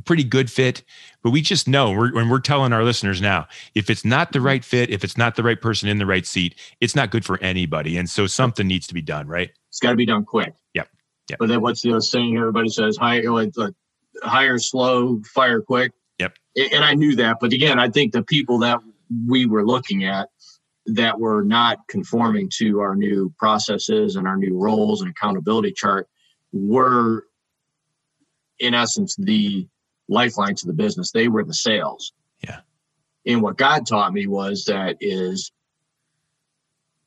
pretty 0.05 0.25
good 0.25 0.51
fit, 0.51 0.83
but 1.23 1.31
we 1.31 1.41
just 1.41 1.69
know 1.69 1.93
we're, 1.93 2.13
when 2.13 2.29
we're 2.29 2.41
telling 2.41 2.73
our 2.73 2.85
listeners 2.85 3.21
now, 3.21 3.47
if 3.75 3.89
it's 3.89 4.05
not 4.05 4.33
the 4.33 4.41
right 4.41 4.65
fit, 4.65 4.91
if 4.91 5.05
it's 5.05 5.17
not 5.17 5.37
the 5.37 5.43
right 5.43 5.61
person 5.61 5.89
in 5.89 5.99
the 5.99 6.07
right 6.07 6.27
seat, 6.27 6.55
it's 6.81 6.95
not 6.95 7.11
good 7.11 7.25
for 7.25 7.41
anybody. 7.43 7.97
And 7.97 8.09
so 8.09 8.27
something 8.27 8.67
needs 8.67 8.87
to 8.89 8.95
be 8.95 9.03
done, 9.03 9.27
right? 9.27 9.51
It's 9.69 9.81
got 9.81 9.91
to 9.91 9.97
be 9.97 10.07
done 10.07 10.25
quick. 10.25 10.55
Yep. 10.75 10.89
yep. 11.31 11.39
But 11.39 11.49
then 11.49 11.61
what's 11.61 11.83
the 11.83 12.01
saying? 12.01 12.37
Everybody 12.37 12.69
says 12.69 12.97
hire, 12.97 13.31
like, 13.31 13.53
hire 14.23 14.59
slow, 14.59 15.23
fire 15.33 15.61
quick. 15.61 15.93
Yep. 16.19 16.37
And 16.73 16.85
I 16.85 16.95
knew 16.95 17.17
that, 17.17 17.39
but 17.41 17.53
again, 17.53 17.79
I 17.79 17.89
think 17.89 18.13
the 18.13 18.23
people 18.23 18.59
that 18.59 18.81
we 19.27 19.47
were 19.47 19.67
looking 19.67 20.05
at 20.05 20.29
that 20.87 21.19
were 21.19 21.43
not 21.43 21.79
conforming 21.89 22.51
to 22.59 22.81
our 22.81 22.95
new 22.95 23.33
processes 23.39 24.17
and 24.17 24.27
our 24.27 24.37
new 24.37 24.57
roles 24.59 25.01
and 25.01 25.11
accountability 25.11 25.73
chart 25.73 26.09
were 26.53 27.25
in 28.59 28.75
essence 28.75 29.17
the 29.17 29.67
lifeline 30.09 30.55
to 30.55 30.67
the 30.67 30.73
business 30.73 31.11
they 31.11 31.29
were 31.29 31.45
the 31.45 31.55
sales 31.55 32.13
yeah 32.43 32.61
and 33.27 33.41
what 33.41 33.57
god 33.57 33.87
taught 33.87 34.13
me 34.13 34.27
was 34.27 34.65
that 34.67 34.97
is 35.01 35.51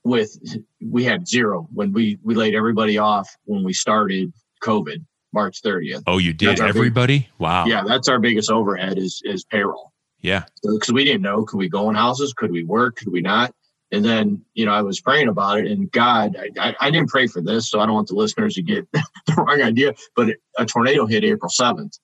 with 0.04 0.38
we 0.82 1.04
had 1.04 1.28
zero 1.28 1.68
when 1.72 1.92
we 1.92 2.18
we 2.24 2.34
laid 2.34 2.56
everybody 2.56 2.98
off 2.98 3.30
when 3.46 3.64
we 3.64 3.74
started 3.74 4.34
COVID 4.64 5.06
March 5.34 5.62
30th. 5.62 6.04
Oh, 6.08 6.18
you 6.18 6.34
did 6.34 6.60
everybody? 6.60 7.20
Big, 7.20 7.30
wow. 7.38 7.66
Yeah, 7.66 7.84
that's 7.86 8.08
our 8.08 8.20
biggest 8.20 8.50
overhead 8.50 8.98
is 8.98 9.22
is 9.26 9.44
payroll. 9.44 9.92
Yeah. 10.20 10.46
Because 10.64 10.88
so, 10.88 10.94
we 10.94 11.04
didn't 11.04 11.22
know 11.22 11.44
could 11.44 11.58
we 11.58 11.70
go 11.70 11.90
in 11.90 11.96
houses, 11.96 12.34
could 12.34 12.52
we 12.52 12.64
work, 12.64 12.96
could 12.96 13.12
we 13.12 13.22
not? 13.22 13.54
And 13.92 14.04
then, 14.04 14.44
you 14.54 14.66
know, 14.66 14.74
I 14.74 14.82
was 14.82 15.00
praying 15.00 15.30
about 15.30 15.60
it, 15.60 15.68
and 15.68 15.90
God, 15.92 16.36
I, 16.60 16.76
I, 16.80 16.92
didn't 16.92 17.10
pray 17.10 17.28
for 17.28 17.42
this, 17.42 17.70
so 17.70 17.80
I 17.80 17.86
don't 17.86 17.96
want 17.96 18.10
the 18.10 18.16
listeners 18.16 18.56
to 18.56 18.62
get 18.62 18.86
the 18.92 19.34
wrong 19.38 19.62
idea. 19.62 19.94
But 20.14 20.36
a 20.58 20.66
tornado 20.66 21.06
hit 21.06 21.24
April 21.24 21.50
7th 21.50 21.98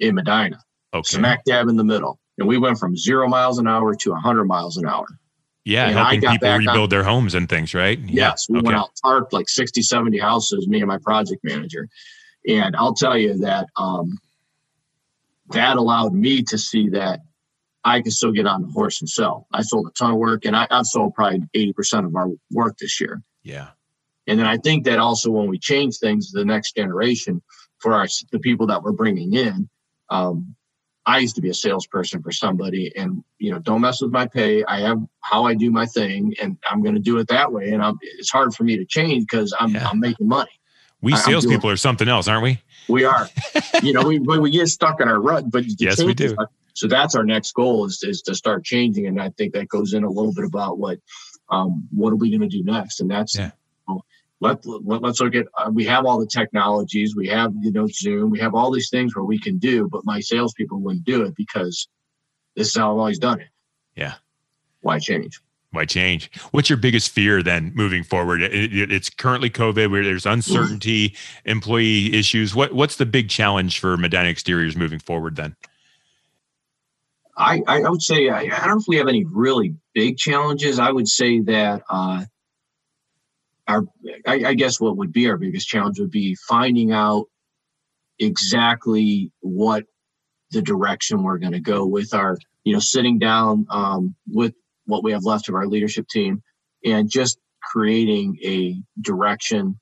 in 0.00 0.16
Medina, 0.16 0.58
okay. 0.92 1.16
smack 1.16 1.44
dab 1.44 1.68
in 1.68 1.76
the 1.76 1.84
middle. 1.84 2.18
And 2.38 2.48
we 2.48 2.58
went 2.58 2.78
from 2.78 2.96
zero 2.96 3.28
miles 3.28 3.58
an 3.58 3.68
hour 3.68 3.94
to 3.94 4.10
100 4.10 4.44
miles 4.44 4.76
an 4.76 4.86
hour. 4.86 5.06
Yeah, 5.64 5.86
and 5.86 5.96
helping 5.96 6.20
people 6.20 6.58
rebuild 6.58 6.78
on, 6.78 6.88
their 6.90 7.04
homes 7.04 7.34
and 7.34 7.48
things, 7.48 7.74
right? 7.74 7.98
Yes, 7.98 8.48
we 8.50 8.58
okay. 8.58 8.66
went 8.66 8.76
out 8.76 8.90
tarped 9.02 9.32
like 9.32 9.48
60, 9.48 9.80
70 9.82 10.18
houses, 10.18 10.68
me 10.68 10.80
and 10.80 10.88
my 10.88 10.98
project 10.98 11.42
manager. 11.42 11.88
And 12.46 12.76
I'll 12.76 12.92
tell 12.92 13.16
you 13.16 13.38
that 13.38 13.68
um, 13.76 14.18
that 15.50 15.76
allowed 15.76 16.12
me 16.12 16.42
to 16.42 16.58
see 16.58 16.90
that 16.90 17.20
I 17.84 18.00
can 18.00 18.10
still 18.10 18.32
get 18.32 18.46
on 18.46 18.62
the 18.62 18.68
horse 18.68 19.00
and 19.00 19.08
sell. 19.08 19.46
I 19.52 19.62
sold 19.62 19.86
a 19.86 19.90
ton 19.90 20.12
of 20.12 20.16
work, 20.16 20.44
and 20.44 20.56
I, 20.56 20.66
I've 20.70 20.86
sold 20.86 21.14
probably 21.14 21.42
80% 21.54 22.06
of 22.06 22.16
our 22.16 22.28
work 22.50 22.78
this 22.78 23.00
year. 23.00 23.22
Yeah. 23.42 23.68
And 24.26 24.38
then 24.38 24.46
I 24.46 24.56
think 24.56 24.84
that 24.84 24.98
also 24.98 25.30
when 25.30 25.48
we 25.48 25.58
change 25.58 25.98
things, 25.98 26.32
the 26.32 26.44
next 26.44 26.74
generation 26.76 27.42
for 27.78 27.92
our 27.92 28.06
the 28.32 28.38
people 28.38 28.66
that 28.68 28.82
we're 28.82 28.92
bringing 28.92 29.34
in, 29.34 29.68
um, 30.08 30.54
I 31.06 31.18
used 31.18 31.34
to 31.34 31.42
be 31.42 31.50
a 31.50 31.54
salesperson 31.54 32.22
for 32.22 32.32
somebody, 32.32 32.90
and 32.96 33.22
you 33.38 33.50
know, 33.50 33.58
don't 33.58 33.82
mess 33.82 34.00
with 34.00 34.10
my 34.10 34.26
pay. 34.26 34.64
I 34.64 34.80
have 34.80 34.98
how 35.20 35.44
I 35.44 35.52
do 35.52 35.70
my 35.70 35.84
thing, 35.84 36.34
and 36.40 36.56
I'm 36.70 36.82
going 36.82 36.94
to 36.94 37.00
do 37.00 37.18
it 37.18 37.28
that 37.28 37.52
way. 37.52 37.72
And 37.72 37.82
I'm, 37.82 37.98
it's 38.00 38.30
hard 38.30 38.54
for 38.54 38.64
me 38.64 38.78
to 38.78 38.86
change 38.86 39.26
because 39.28 39.54
I'm, 39.60 39.74
yeah. 39.74 39.86
I'm 39.86 40.00
making 40.00 40.28
money. 40.28 40.50
We 41.02 41.14
salespeople 41.16 41.68
are 41.68 41.76
something 41.76 42.08
else, 42.08 42.28
aren't 42.28 42.42
we? 42.42 42.62
We 42.88 43.04
are. 43.04 43.28
you 43.82 43.92
know, 43.92 44.06
we 44.06 44.18
we 44.18 44.50
get 44.50 44.68
stuck 44.68 45.02
in 45.02 45.08
our 45.08 45.20
rut, 45.20 45.50
but 45.50 45.64
yes, 45.78 46.02
we 46.02 46.14
do. 46.14 46.34
So 46.74 46.88
that's 46.88 47.14
our 47.14 47.24
next 47.24 47.52
goal 47.52 47.86
is, 47.86 48.02
is 48.02 48.20
to 48.22 48.34
start 48.34 48.64
changing. 48.64 49.06
And 49.06 49.20
I 49.20 49.30
think 49.30 49.54
that 49.54 49.68
goes 49.68 49.94
in 49.94 50.04
a 50.04 50.10
little 50.10 50.32
bit 50.32 50.44
about 50.44 50.78
what, 50.78 50.98
um, 51.48 51.88
what 51.94 52.12
are 52.12 52.16
we 52.16 52.30
going 52.30 52.48
to 52.48 52.48
do 52.48 52.64
next? 52.64 53.00
And 53.00 53.10
that's, 53.10 53.36
yeah. 53.36 53.52
you 53.88 53.94
know, 53.94 54.04
let, 54.40 54.64
let, 54.66 55.04
us 55.04 55.20
look 55.20 55.36
at, 55.36 55.46
uh, 55.56 55.70
we 55.72 55.84
have 55.84 56.04
all 56.04 56.18
the 56.18 56.26
technologies, 56.26 57.14
we 57.16 57.28
have, 57.28 57.52
you 57.60 57.70
know, 57.70 57.86
Zoom, 57.86 58.30
we 58.30 58.40
have 58.40 58.54
all 58.54 58.72
these 58.72 58.90
things 58.90 59.14
where 59.14 59.24
we 59.24 59.38
can 59.38 59.58
do, 59.58 59.88
but 59.88 60.04
my 60.04 60.20
salespeople 60.20 60.80
wouldn't 60.80 61.04
do 61.04 61.22
it 61.22 61.34
because 61.36 61.88
this 62.56 62.68
is 62.68 62.76
how 62.76 62.92
I've 62.92 62.98
always 62.98 63.18
done 63.18 63.40
it. 63.40 63.48
Yeah. 63.94 64.14
Why 64.80 64.98
change? 64.98 65.40
Why 65.70 65.84
change? 65.84 66.30
What's 66.50 66.68
your 66.68 66.76
biggest 66.76 67.10
fear 67.10 67.42
then 67.42 67.72
moving 67.74 68.04
forward? 68.04 68.42
It, 68.42 68.52
it, 68.52 68.92
it's 68.92 69.10
currently 69.10 69.50
COVID 69.50 69.90
where 69.90 70.04
there's 70.04 70.26
uncertainty, 70.26 71.16
employee 71.44 72.14
issues. 72.14 72.54
What, 72.54 72.72
what's 72.72 72.96
the 72.96 73.06
big 73.06 73.28
challenge 73.28 73.80
for 73.80 73.96
Medina 73.96 74.28
Exteriors 74.28 74.76
moving 74.76 75.00
forward 75.00 75.36
then? 75.36 75.56
I, 77.36 77.62
I 77.66 77.88
would 77.88 78.02
say 78.02 78.28
I, 78.28 78.40
I, 78.40 78.46
don't 78.48 78.68
know 78.68 78.78
if 78.78 78.84
we 78.86 78.96
have 78.96 79.08
any 79.08 79.24
really 79.24 79.74
big 79.92 80.16
challenges. 80.16 80.78
I 80.78 80.90
would 80.90 81.08
say 81.08 81.40
that 81.40 81.82
uh, 81.90 82.24
our 83.66 83.84
I, 84.26 84.44
I, 84.46 84.54
guess 84.54 84.80
what 84.80 84.96
would 84.98 85.12
be 85.12 85.28
our 85.28 85.36
biggest 85.36 85.66
challenge 85.66 85.98
would 85.98 86.10
be 86.10 86.36
finding 86.46 86.92
out 86.92 87.26
exactly 88.20 89.32
what 89.40 89.84
the 90.52 90.62
direction 90.62 91.22
we're 91.22 91.38
going 91.38 91.52
to 91.52 91.60
go 91.60 91.84
with 91.84 92.14
our 92.14 92.38
you 92.62 92.72
know 92.72 92.78
sitting 92.78 93.18
down 93.18 93.66
um, 93.70 94.14
with 94.28 94.54
what 94.86 95.02
we 95.02 95.12
have 95.12 95.24
left 95.24 95.48
of 95.48 95.54
our 95.56 95.66
leadership 95.66 96.06
team 96.08 96.42
and 96.84 97.10
just 97.10 97.38
creating 97.62 98.38
a 98.44 98.76
direction 99.00 99.80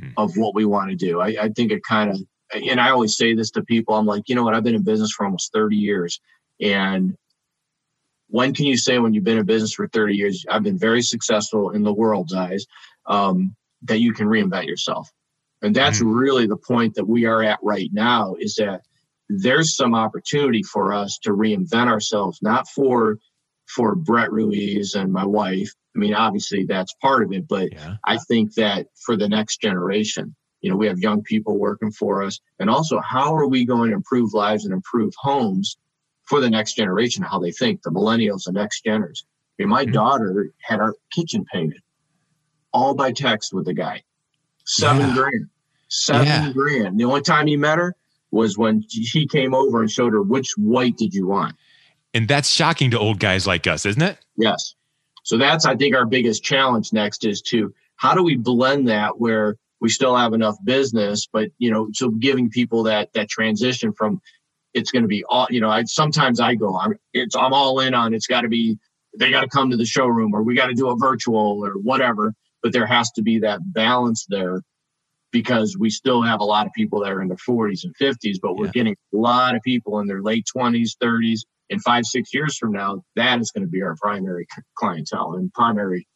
hmm. 0.00 0.08
of 0.16 0.36
what 0.36 0.54
we 0.54 0.64
want 0.64 0.90
to 0.90 0.96
do. 0.96 1.20
I, 1.20 1.36
I 1.42 1.48
think 1.50 1.70
it 1.70 1.82
kind 1.88 2.10
of 2.10 2.20
and 2.52 2.80
I 2.80 2.90
always 2.90 3.16
say 3.16 3.34
this 3.34 3.50
to 3.52 3.62
people. 3.62 3.94
I'm 3.94 4.06
like, 4.06 4.22
you 4.26 4.34
know 4.34 4.42
what? 4.42 4.54
I've 4.54 4.64
been 4.64 4.74
in 4.74 4.82
business 4.82 5.12
for 5.12 5.26
almost 5.26 5.52
30 5.52 5.76
years 5.76 6.18
and 6.60 7.16
when 8.28 8.54
can 8.54 8.66
you 8.66 8.76
say 8.76 8.98
when 8.98 9.14
you've 9.14 9.24
been 9.24 9.38
in 9.38 9.46
business 9.46 9.72
for 9.72 9.88
30 9.88 10.14
years, 10.14 10.44
I've 10.50 10.62
been 10.62 10.78
very 10.78 11.02
successful 11.02 11.70
in 11.70 11.82
the 11.82 11.92
world's 11.92 12.34
eyes, 12.34 12.66
um, 13.06 13.56
that 13.82 14.00
you 14.00 14.12
can 14.12 14.26
reinvent 14.26 14.66
yourself? 14.66 15.10
And 15.62 15.74
that's 15.74 15.98
mm-hmm. 15.98 16.12
really 16.12 16.46
the 16.46 16.56
point 16.56 16.94
that 16.94 17.08
we 17.08 17.24
are 17.24 17.42
at 17.42 17.58
right 17.62 17.90
now 17.92 18.36
is 18.38 18.54
that 18.56 18.82
there's 19.28 19.76
some 19.76 19.94
opportunity 19.94 20.62
for 20.62 20.92
us 20.92 21.18
to 21.22 21.30
reinvent 21.30 21.88
ourselves, 21.88 22.40
not 22.42 22.68
for 22.68 23.18
for 23.66 23.94
Brett 23.94 24.32
Ruiz 24.32 24.94
and 24.94 25.12
my 25.12 25.26
wife. 25.26 25.70
I 25.94 25.98
mean, 25.98 26.14
obviously 26.14 26.64
that's 26.64 26.94
part 27.02 27.22
of 27.22 27.32
it, 27.32 27.46
but 27.46 27.72
yeah. 27.72 27.96
I 28.04 28.16
think 28.16 28.54
that 28.54 28.86
for 29.04 29.14
the 29.14 29.28
next 29.28 29.60
generation, 29.60 30.34
you 30.62 30.70
know, 30.70 30.76
we 30.76 30.86
have 30.86 30.98
young 30.98 31.22
people 31.22 31.58
working 31.58 31.90
for 31.90 32.22
us. 32.22 32.40
And 32.58 32.70
also, 32.70 33.00
how 33.00 33.34
are 33.34 33.46
we 33.46 33.66
going 33.66 33.90
to 33.90 33.96
improve 33.96 34.32
lives 34.32 34.64
and 34.64 34.72
improve 34.72 35.12
homes 35.18 35.76
for 36.28 36.40
the 36.40 36.50
next 36.50 36.74
generation 36.74 37.22
how 37.22 37.38
they 37.38 37.50
think, 37.50 37.82
the 37.82 37.90
millennials, 37.90 38.44
the 38.44 38.52
next 38.52 38.84
geners. 38.84 39.24
I 39.58 39.62
mean, 39.62 39.68
my 39.68 39.84
mm-hmm. 39.84 39.92
daughter 39.92 40.52
had 40.60 40.80
our 40.80 40.94
kitchen 41.10 41.44
painted 41.52 41.80
all 42.72 42.94
by 42.94 43.12
text 43.12 43.52
with 43.52 43.64
the 43.64 43.74
guy. 43.74 44.02
Seven 44.64 45.08
yeah. 45.08 45.14
grand. 45.14 45.48
Seven 45.88 46.26
yeah. 46.26 46.52
grand. 46.52 47.00
The 47.00 47.04
only 47.04 47.22
time 47.22 47.46
he 47.46 47.56
met 47.56 47.78
her 47.78 47.96
was 48.30 48.58
when 48.58 48.84
he 48.88 49.26
came 49.26 49.54
over 49.54 49.80
and 49.80 49.90
showed 49.90 50.12
her 50.12 50.22
which 50.22 50.52
white 50.58 50.96
did 50.98 51.14
you 51.14 51.26
want. 51.26 51.56
And 52.12 52.28
that's 52.28 52.50
shocking 52.50 52.90
to 52.90 52.98
old 52.98 53.18
guys 53.18 53.46
like 53.46 53.66
us, 53.66 53.86
isn't 53.86 54.02
it? 54.02 54.18
Yes. 54.36 54.74
So 55.24 55.38
that's 55.38 55.64
I 55.64 55.76
think 55.76 55.96
our 55.96 56.06
biggest 56.06 56.44
challenge 56.44 56.92
next 56.92 57.24
is 57.24 57.40
to 57.42 57.74
how 57.96 58.14
do 58.14 58.22
we 58.22 58.36
blend 58.36 58.88
that 58.88 59.18
where 59.18 59.56
we 59.80 59.88
still 59.88 60.16
have 60.16 60.32
enough 60.32 60.56
business, 60.64 61.28
but 61.30 61.48
you 61.58 61.70
know, 61.70 61.88
so 61.92 62.10
giving 62.10 62.50
people 62.50 62.82
that 62.84 63.12
that 63.14 63.28
transition 63.28 63.92
from 63.92 64.20
it's 64.74 64.90
going 64.90 65.02
to 65.02 65.08
be 65.08 65.24
all 65.24 65.46
you 65.50 65.60
know 65.60 65.70
i 65.70 65.82
sometimes 65.84 66.40
i 66.40 66.54
go 66.54 66.76
i'm 66.78 66.94
it's 67.12 67.34
i'm 67.36 67.52
all 67.52 67.80
in 67.80 67.94
on 67.94 68.14
it's 68.14 68.26
got 68.26 68.42
to 68.42 68.48
be 68.48 68.78
they 69.18 69.30
got 69.30 69.40
to 69.40 69.48
come 69.48 69.70
to 69.70 69.76
the 69.76 69.86
showroom 69.86 70.34
or 70.34 70.42
we 70.42 70.54
got 70.54 70.66
to 70.66 70.74
do 70.74 70.88
a 70.88 70.96
virtual 70.96 71.64
or 71.64 71.72
whatever 71.72 72.34
but 72.62 72.72
there 72.72 72.86
has 72.86 73.10
to 73.12 73.22
be 73.22 73.38
that 73.38 73.60
balance 73.72 74.26
there 74.28 74.62
because 75.30 75.76
we 75.78 75.90
still 75.90 76.22
have 76.22 76.40
a 76.40 76.44
lot 76.44 76.66
of 76.66 76.72
people 76.72 77.00
that 77.00 77.12
are 77.12 77.22
in 77.22 77.28
their 77.28 77.36
40s 77.36 77.84
and 77.84 77.94
50s 77.96 78.36
but 78.42 78.56
we're 78.56 78.66
yeah. 78.66 78.72
getting 78.72 78.96
a 79.14 79.16
lot 79.16 79.54
of 79.54 79.62
people 79.62 79.98
in 80.00 80.06
their 80.06 80.22
late 80.22 80.46
20s 80.54 80.90
30s 81.02 81.40
in 81.70 81.80
five 81.80 82.04
six 82.04 82.32
years 82.32 82.56
from 82.56 82.72
now 82.72 83.02
that 83.16 83.40
is 83.40 83.50
going 83.50 83.64
to 83.64 83.70
be 83.70 83.82
our 83.82 83.96
primary 84.00 84.46
clientele 84.76 85.34
and 85.34 85.52
primary 85.52 86.06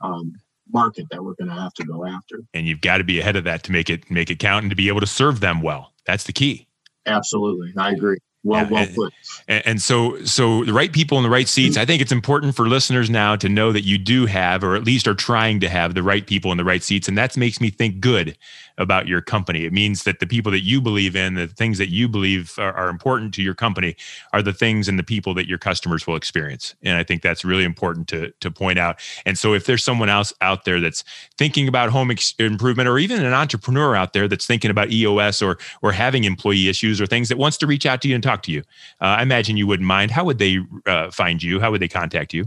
um, 0.00 0.32
market 0.72 1.06
that 1.10 1.22
we're 1.22 1.34
going 1.34 1.48
to 1.48 1.54
have 1.54 1.72
to 1.74 1.84
go 1.84 2.04
after. 2.06 2.40
And 2.54 2.66
you've 2.66 2.80
got 2.80 2.98
to 2.98 3.04
be 3.04 3.20
ahead 3.20 3.36
of 3.36 3.44
that 3.44 3.62
to 3.64 3.72
make 3.72 3.90
it 3.90 4.10
make 4.10 4.30
it 4.30 4.38
count 4.38 4.64
and 4.64 4.70
to 4.70 4.76
be 4.76 4.88
able 4.88 5.00
to 5.00 5.06
serve 5.06 5.40
them 5.40 5.60
well. 5.60 5.92
That's 6.06 6.24
the 6.24 6.32
key 6.32 6.66
Absolutely. 7.06 7.72
I 7.76 7.90
agree. 7.92 8.18
Well, 8.44 8.64
yeah, 8.64 8.70
well 8.70 8.86
put. 8.94 9.14
And, 9.46 9.66
and, 9.66 9.82
so, 9.82 10.22
so 10.24 10.64
the 10.64 10.72
right 10.72 10.92
people 10.92 11.16
in 11.16 11.22
the 11.22 11.30
right 11.30 11.46
seats. 11.46 11.76
I 11.76 11.84
think 11.84 12.02
it's 12.02 12.10
important 12.10 12.56
for 12.56 12.68
listeners 12.68 13.08
now 13.08 13.36
to 13.36 13.48
know 13.48 13.70
that 13.70 13.82
you 13.82 13.98
do 13.98 14.26
have, 14.26 14.64
or 14.64 14.74
at 14.74 14.84
least 14.84 15.06
are 15.06 15.14
trying 15.14 15.60
to 15.60 15.68
have, 15.68 15.94
the 15.94 16.02
right 16.02 16.26
people 16.26 16.50
in 16.50 16.58
the 16.58 16.64
right 16.64 16.82
seats, 16.82 17.06
and 17.06 17.16
that 17.16 17.36
makes 17.36 17.60
me 17.60 17.70
think 17.70 18.00
good 18.00 18.36
about 18.78 19.06
your 19.06 19.20
company. 19.20 19.64
It 19.64 19.72
means 19.72 20.04
that 20.04 20.18
the 20.18 20.26
people 20.26 20.50
that 20.52 20.62
you 20.62 20.80
believe 20.80 21.14
in, 21.14 21.34
the 21.34 21.46
things 21.46 21.78
that 21.78 21.90
you 21.90 22.08
believe 22.08 22.54
are, 22.58 22.72
are, 22.72 22.88
important 22.88 23.34
to 23.34 23.42
your 23.42 23.54
company, 23.54 23.96
are 24.32 24.42
the 24.42 24.52
things 24.52 24.88
and 24.88 24.98
the 24.98 25.02
people 25.02 25.34
that 25.34 25.46
your 25.46 25.58
customers 25.58 26.06
will 26.06 26.16
experience. 26.16 26.74
And 26.82 26.96
I 26.96 27.04
think 27.04 27.22
that's 27.22 27.44
really 27.44 27.64
important 27.64 28.08
to 28.08 28.32
to 28.40 28.50
point 28.50 28.78
out. 28.78 29.00
And 29.26 29.38
so, 29.38 29.54
if 29.54 29.66
there's 29.66 29.84
someone 29.84 30.08
else 30.08 30.32
out 30.40 30.64
there 30.64 30.80
that's 30.80 31.04
thinking 31.36 31.68
about 31.68 31.90
home 31.90 32.10
ex- 32.10 32.34
improvement, 32.38 32.88
or 32.88 32.98
even 32.98 33.24
an 33.24 33.34
entrepreneur 33.34 33.94
out 33.94 34.12
there 34.12 34.26
that's 34.26 34.46
thinking 34.46 34.70
about 34.70 34.90
EOS 34.90 35.42
or 35.42 35.58
or 35.82 35.92
having 35.92 36.24
employee 36.24 36.68
issues 36.68 37.00
or 37.00 37.06
things 37.06 37.28
that 37.28 37.38
wants 37.38 37.58
to 37.58 37.66
reach 37.66 37.86
out 37.86 38.00
to 38.02 38.08
you 38.08 38.14
and 38.14 38.22
talk 38.22 38.31
to 38.42 38.52
you, 38.52 38.60
uh, 39.00 39.16
I 39.18 39.22
imagine 39.22 39.58
you 39.58 39.66
wouldn't 39.66 39.86
mind. 39.86 40.10
How 40.10 40.24
would 40.24 40.38
they 40.38 40.58
uh, 40.86 41.10
find 41.10 41.42
you? 41.42 41.60
How 41.60 41.70
would 41.70 41.82
they 41.82 41.88
contact 41.88 42.32
you? 42.32 42.46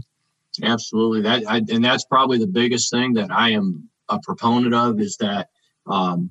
Absolutely. 0.62 1.22
That 1.22 1.44
I, 1.48 1.58
and 1.58 1.84
that's 1.84 2.04
probably 2.04 2.38
the 2.38 2.46
biggest 2.46 2.90
thing 2.90 3.12
that 3.14 3.30
I 3.30 3.50
am 3.50 3.88
a 4.08 4.18
proponent 4.20 4.74
of 4.74 5.00
is 5.00 5.16
that 5.18 5.48
um, 5.86 6.30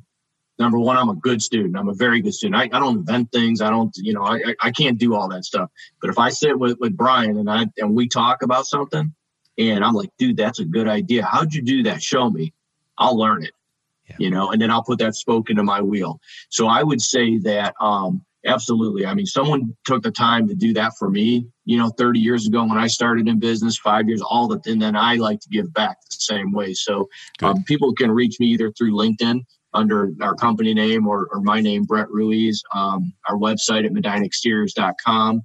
number 0.59 0.79
one, 0.79 0.97
I'm 0.97 1.09
a 1.09 1.15
good 1.15 1.41
student. 1.41 1.77
I'm 1.77 1.89
a 1.89 1.93
very 1.93 2.21
good 2.21 2.33
student. 2.33 2.61
I, 2.61 2.63
I 2.75 2.79
don't 2.79 2.97
invent 2.97 3.31
things. 3.31 3.61
I 3.61 3.69
don't, 3.69 3.95
you 3.97 4.13
know, 4.13 4.23
I, 4.23 4.55
I 4.61 4.71
can't 4.71 4.97
do 4.97 5.15
all 5.15 5.29
that 5.29 5.45
stuff. 5.45 5.69
But 6.01 6.09
if 6.09 6.17
I 6.17 6.29
sit 6.29 6.57
with, 6.57 6.77
with 6.79 6.95
Brian 6.95 7.37
and 7.37 7.49
I 7.49 7.67
and 7.77 7.95
we 7.95 8.07
talk 8.07 8.41
about 8.41 8.65
something 8.65 9.13
and 9.57 9.83
I'm 9.83 9.93
like, 9.93 10.09
dude, 10.17 10.37
that's 10.37 10.59
a 10.59 10.65
good 10.65 10.87
idea. 10.87 11.23
How'd 11.23 11.53
you 11.53 11.61
do 11.61 11.83
that? 11.83 12.01
Show 12.01 12.29
me. 12.29 12.53
I'll 12.97 13.17
learn 13.17 13.43
it. 13.43 13.51
Yeah. 14.09 14.15
You 14.19 14.29
know, 14.29 14.51
and 14.51 14.61
then 14.61 14.71
I'll 14.71 14.83
put 14.83 14.99
that 14.99 15.15
spoke 15.15 15.49
into 15.49 15.63
my 15.63 15.81
wheel. 15.81 16.19
So 16.49 16.67
I 16.67 16.83
would 16.83 17.01
say 17.01 17.37
that 17.39 17.73
um, 17.79 18.23
absolutely. 18.45 19.05
I 19.05 19.13
mean, 19.13 19.25
someone 19.25 19.75
took 19.85 20.03
the 20.03 20.11
time 20.11 20.47
to 20.47 20.55
do 20.55 20.73
that 20.73 20.93
for 20.97 21.09
me, 21.09 21.47
you 21.65 21.77
know, 21.77 21.89
30 21.89 22.19
years 22.19 22.47
ago 22.47 22.63
when 22.63 22.77
I 22.77 22.87
started 22.87 23.27
in 23.27 23.39
business, 23.39 23.77
five 23.77 24.07
years, 24.07 24.21
all 24.21 24.47
that. 24.49 24.65
And 24.67 24.81
then 24.81 24.95
I 24.95 25.15
like 25.15 25.39
to 25.41 25.49
give 25.49 25.73
back 25.73 25.97
the 26.01 26.17
same 26.19 26.51
way. 26.51 26.73
So 26.73 27.09
um, 27.41 27.63
people 27.63 27.93
can 27.93 28.11
reach 28.11 28.39
me 28.39 28.47
either 28.47 28.71
through 28.71 28.93
LinkedIn 28.93 29.41
under 29.73 30.11
our 30.21 30.35
company 30.35 30.73
name 30.73 31.07
or, 31.07 31.27
or 31.31 31.41
my 31.41 31.59
name, 31.61 31.83
Brett 31.83 32.09
Ruiz, 32.09 32.63
um, 32.73 33.13
our 33.29 33.35
website 33.35 33.85
at 33.85 33.91
medinaexteriors.com. 33.91 35.41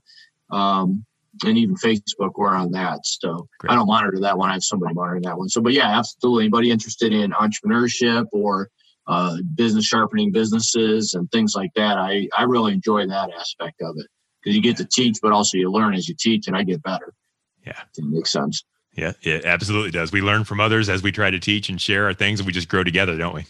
Um, 0.51 1.05
and 1.45 1.57
even 1.57 1.77
Facebook, 1.77 2.33
we're 2.37 2.55
on 2.55 2.73
that. 2.73 3.01
So 3.05 3.49
Great. 3.61 3.73
I 3.73 3.77
don't 3.77 3.87
monitor 3.87 4.21
that 4.21 4.37
one. 4.37 4.51
I 4.51 4.55
have 4.55 4.63
somebody 4.63 4.95
monitoring 4.95 5.23
that 5.23 5.39
one. 5.39 5.49
So, 5.49 5.61
but 5.61 5.73
yeah, 5.73 5.99
absolutely. 5.99 6.45
Anybody 6.45 6.71
interested 6.71 7.13
in 7.13 7.33
entrepreneurship 7.33 8.27
or 8.33 8.69
uh, 9.11 9.37
business 9.57 9.85
sharpening 9.85 10.31
businesses 10.31 11.15
and 11.15 11.29
things 11.33 11.55
like 11.57 11.73
that, 11.75 11.99
I, 11.99 12.29
I 12.39 12.45
really 12.45 12.73
enjoy 12.73 13.09
that 13.09 13.31
aspect 13.37 13.83
of 13.83 13.97
it 13.99 14.07
because 14.41 14.55
you 14.55 14.63
get 14.63 14.77
to 14.77 14.85
teach, 14.85 15.19
but 15.21 15.33
also 15.33 15.59
you 15.59 15.71
learn 15.71 15.95
as 15.95 16.09
you 16.09 16.15
teach, 16.17 16.47
and 16.47 16.57
I 16.57 16.63
get 16.63 16.81
better. 16.85 17.13
Yeah, 17.67 17.81
it 17.99 18.05
makes 18.05 18.31
sense. 18.31 18.65
Yeah, 18.95 19.13
it 19.23 19.45
absolutely 19.45 19.91
does. 19.91 20.13
We 20.13 20.21
learn 20.21 20.45
from 20.45 20.61
others 20.61 20.89
as 20.89 21.03
we 21.03 21.11
try 21.11 21.31
to 21.31 21.41
teach 21.41 21.69
and 21.69 21.81
share 21.81 22.05
our 22.05 22.15
things, 22.15 22.39
and 22.39 22.47
we 22.47 22.53
just 22.53 22.69
grow 22.69 22.85
together, 22.85 23.19
don't 23.19 23.35
we? 23.35 23.47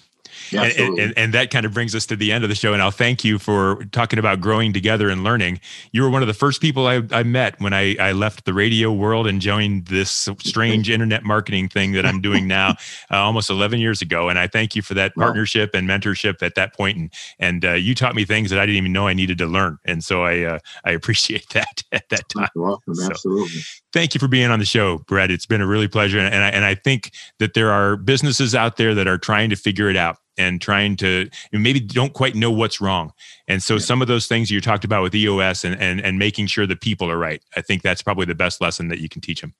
Yeah, 0.50 0.64
and, 0.64 0.98
and, 0.98 1.18
and, 1.18 1.34
that 1.34 1.50
kind 1.50 1.64
of 1.64 1.72
brings 1.72 1.94
us 1.94 2.06
to 2.06 2.16
the 2.16 2.32
end 2.32 2.44
of 2.44 2.50
the 2.50 2.56
show. 2.56 2.72
And 2.72 2.82
I'll 2.82 2.90
thank 2.90 3.24
you 3.24 3.38
for 3.38 3.84
talking 3.92 4.18
about 4.18 4.40
growing 4.40 4.72
together 4.72 5.08
and 5.08 5.22
learning. 5.22 5.60
You 5.92 6.02
were 6.02 6.10
one 6.10 6.22
of 6.22 6.28
the 6.28 6.34
first 6.34 6.60
people 6.60 6.86
I, 6.86 7.02
I 7.12 7.22
met 7.22 7.60
when 7.60 7.72
I, 7.72 7.96
I 8.00 8.12
left 8.12 8.44
the 8.44 8.52
radio 8.52 8.92
world 8.92 9.26
and 9.26 9.40
joined 9.40 9.86
this 9.86 10.28
strange 10.38 10.90
internet 10.90 11.22
marketing 11.22 11.68
thing 11.68 11.92
that 11.92 12.04
I'm 12.04 12.20
doing 12.20 12.48
now 12.48 12.70
uh, 13.10 13.16
almost 13.16 13.50
11 13.50 13.80
years 13.80 14.02
ago. 14.02 14.28
And 14.28 14.38
I 14.38 14.46
thank 14.46 14.74
you 14.74 14.82
for 14.82 14.94
that 14.94 15.14
partnership 15.14 15.74
and 15.74 15.88
mentorship 15.88 16.42
at 16.42 16.54
that 16.56 16.74
point. 16.74 16.96
And, 16.96 17.12
and 17.38 17.64
uh, 17.64 17.72
you 17.72 17.94
taught 17.94 18.14
me 18.14 18.24
things 18.24 18.50
that 18.50 18.58
I 18.58 18.66
didn't 18.66 18.78
even 18.78 18.92
know 18.92 19.06
I 19.06 19.14
needed 19.14 19.38
to 19.38 19.46
learn. 19.46 19.78
And 19.84 20.02
so 20.02 20.24
I, 20.24 20.42
uh, 20.42 20.58
I 20.84 20.92
appreciate 20.92 21.48
that 21.54 21.82
at 21.92 22.08
that 22.08 22.28
time. 22.28 22.48
You're 22.54 22.64
welcome. 22.64 22.94
So, 22.94 23.10
Absolutely. 23.10 23.60
Thank 23.92 24.14
you 24.14 24.20
for 24.20 24.28
being 24.28 24.50
on 24.50 24.60
the 24.60 24.64
show, 24.64 24.98
Brett. 24.98 25.30
It's 25.30 25.46
been 25.46 25.60
a 25.60 25.66
really 25.66 25.88
pleasure. 25.88 26.18
And 26.18 26.44
I, 26.44 26.48
and 26.48 26.64
I 26.64 26.76
think 26.76 27.12
that 27.38 27.54
there 27.54 27.72
are 27.72 27.96
businesses 27.96 28.54
out 28.54 28.76
there 28.76 28.94
that 28.94 29.08
are 29.08 29.18
trying 29.18 29.50
to 29.50 29.56
figure 29.56 29.90
it 29.90 29.96
out 29.96 30.18
and 30.38 30.60
trying 30.60 30.96
to 30.96 31.28
maybe 31.52 31.80
don't 31.80 32.12
quite 32.12 32.34
know 32.34 32.50
what's 32.50 32.80
wrong. 32.80 33.12
And 33.48 33.62
so 33.62 33.74
yeah. 33.74 33.80
some 33.80 34.00
of 34.00 34.08
those 34.08 34.26
things 34.26 34.50
you 34.50 34.60
talked 34.60 34.84
about 34.84 35.02
with 35.02 35.14
EOS 35.14 35.64
and, 35.64 35.80
and 35.80 36.00
and 36.00 36.18
making 36.18 36.46
sure 36.46 36.66
the 36.66 36.76
people 36.76 37.10
are 37.10 37.18
right. 37.18 37.42
I 37.56 37.62
think 37.62 37.82
that's 37.82 38.00
probably 38.00 38.26
the 38.26 38.34
best 38.34 38.60
lesson 38.60 38.88
that 38.88 39.00
you 39.00 39.08
can 39.08 39.20
teach 39.20 39.40
them. 39.40 39.54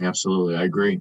Absolutely, 0.00 0.56
I 0.56 0.64
agree. 0.64 1.00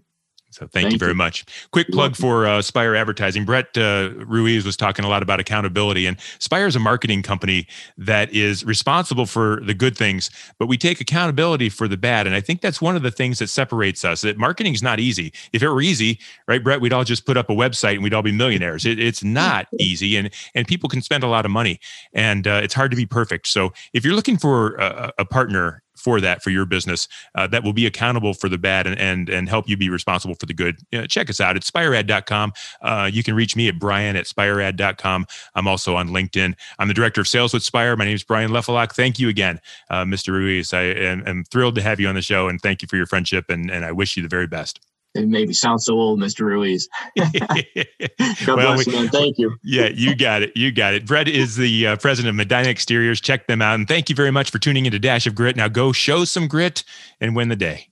So 0.51 0.61
thank, 0.61 0.71
thank 0.71 0.91
you 0.93 0.97
very 0.97 1.11
you. 1.11 1.17
much. 1.17 1.45
Quick 1.71 1.89
plug 1.89 2.15
for 2.15 2.47
uh, 2.47 2.61
Spire 2.61 2.95
Advertising. 2.95 3.45
Brett 3.45 3.77
uh, 3.77 4.09
Ruiz 4.15 4.65
was 4.65 4.75
talking 4.75 5.05
a 5.05 5.07
lot 5.07 5.21
about 5.21 5.39
accountability, 5.39 6.07
and 6.07 6.17
Spire 6.39 6.65
is 6.65 6.75
a 6.75 6.79
marketing 6.79 7.21
company 7.21 7.67
that 7.97 8.33
is 8.33 8.65
responsible 8.65 9.25
for 9.25 9.61
the 9.63 9.75
good 9.75 9.95
things, 9.95 10.31
but 10.57 10.67
we 10.67 10.77
take 10.77 10.99
accountability 10.99 11.69
for 11.69 11.87
the 11.87 11.97
bad. 11.97 12.25
And 12.25 12.35
I 12.35 12.41
think 12.41 12.61
that's 12.61 12.81
one 12.81 12.95
of 12.95 13.03
the 13.03 13.11
things 13.11 13.39
that 13.39 13.47
separates 13.47 14.03
us. 14.03 14.21
That 14.21 14.37
marketing 14.37 14.73
is 14.73 14.81
not 14.81 14.99
easy. 14.99 15.31
If 15.53 15.61
it 15.61 15.69
were 15.69 15.81
easy, 15.81 16.19
right, 16.47 16.63
Brett, 16.63 16.81
we'd 16.81 16.93
all 16.93 17.03
just 17.03 17.25
put 17.25 17.37
up 17.37 17.49
a 17.49 17.53
website 17.53 17.93
and 17.93 18.03
we'd 18.03 18.13
all 18.13 18.23
be 18.23 18.31
millionaires. 18.31 18.85
It, 18.85 18.99
it's 18.99 19.23
not 19.39 19.67
easy, 19.79 20.17
and 20.17 20.31
and 20.55 20.67
people 20.67 20.89
can 20.89 21.01
spend 21.01 21.23
a 21.23 21.27
lot 21.27 21.45
of 21.45 21.51
money, 21.51 21.79
and 22.13 22.47
uh, 22.47 22.61
it's 22.63 22.73
hard 22.73 22.89
to 22.91 22.97
be 22.97 23.05
perfect. 23.05 23.47
So 23.47 23.71
if 23.93 24.03
you're 24.03 24.15
looking 24.15 24.37
for 24.37 24.75
a, 24.75 25.13
a 25.19 25.25
partner 25.25 25.83
for 25.99 26.21
that 26.21 26.43
for 26.43 26.49
your 26.49 26.65
business 26.65 27.07
uh, 27.35 27.47
that 27.47 27.63
will 27.63 27.73
be 27.73 27.85
accountable 27.85 28.33
for 28.33 28.49
the 28.49 28.57
bad 28.57 28.87
and 28.87 28.99
and, 28.99 29.29
and 29.29 29.49
help 29.49 29.67
you 29.67 29.77
be 29.77 29.89
responsible 29.89 30.35
for 30.35 30.45
the 30.45 30.53
good. 30.53 30.77
You 30.91 31.01
know, 31.01 31.07
check 31.07 31.29
us 31.29 31.39
out 31.39 31.55
at 31.55 31.63
spiread.com. 31.63 32.53
Uh, 32.81 33.09
you 33.11 33.23
can 33.23 33.35
reach 33.35 33.55
me 33.55 33.67
at 33.67 33.79
brian 33.79 34.15
at 34.15 34.25
spiread.com. 34.25 35.25
I'm 35.55 35.67
also 35.67 35.95
on 35.95 36.09
LinkedIn. 36.09 36.55
I'm 36.77 36.87
the 36.87 36.93
director 36.93 37.21
of 37.21 37.27
sales 37.27 37.53
with 37.53 37.63
Spire. 37.63 37.95
My 37.95 38.05
name 38.05 38.15
is 38.15 38.23
Brian 38.23 38.51
Lefelock. 38.51 38.93
Thank 38.93 39.19
you 39.19 39.29
again, 39.29 39.59
uh, 39.89 40.03
Mr. 40.03 40.29
Ruiz. 40.29 40.73
I 40.73 40.81
am, 40.81 41.23
am, 41.27 41.43
thrilled 41.45 41.75
to 41.75 41.81
have 41.81 41.99
you 41.99 42.07
on 42.07 42.15
the 42.15 42.21
show 42.21 42.47
and 42.47 42.61
thank 42.61 42.81
you 42.81 42.87
for 42.87 42.97
your 42.97 43.05
friendship 43.05 43.49
and, 43.49 43.71
and 43.71 43.85
I 43.85 43.91
wish 43.91 44.15
you 44.15 44.23
the 44.23 44.29
very 44.29 44.47
best 44.47 44.79
it 45.19 45.27
maybe 45.27 45.53
sounds 45.53 45.85
so 45.85 45.95
old, 45.95 46.19
Mr. 46.19 46.41
Ruiz. 46.41 46.87
God 47.17 48.57
well, 48.57 48.73
bless 48.73 48.87
we, 48.87 48.97
you. 48.97 49.07
Thank 49.09 49.37
you. 49.37 49.55
yeah, 49.63 49.89
you 49.93 50.15
got 50.15 50.41
it. 50.41 50.55
You 50.55 50.71
got 50.71 50.93
it. 50.93 51.05
Brett 51.05 51.27
is 51.27 51.55
the 51.55 51.87
uh, 51.87 51.95
president 51.97 52.29
of 52.29 52.35
Medina 52.35 52.69
Exteriors. 52.69 53.21
Check 53.21 53.47
them 53.47 53.61
out. 53.61 53.75
And 53.75 53.87
thank 53.87 54.09
you 54.09 54.15
very 54.15 54.31
much 54.31 54.51
for 54.51 54.59
tuning 54.59 54.85
into 54.85 54.99
Dash 54.99 55.27
of 55.27 55.35
Grit. 55.35 55.55
Now 55.55 55.67
go 55.67 55.91
show 55.91 56.25
some 56.25 56.47
grit 56.47 56.83
and 57.19 57.35
win 57.35 57.49
the 57.49 57.55
day. 57.55 57.87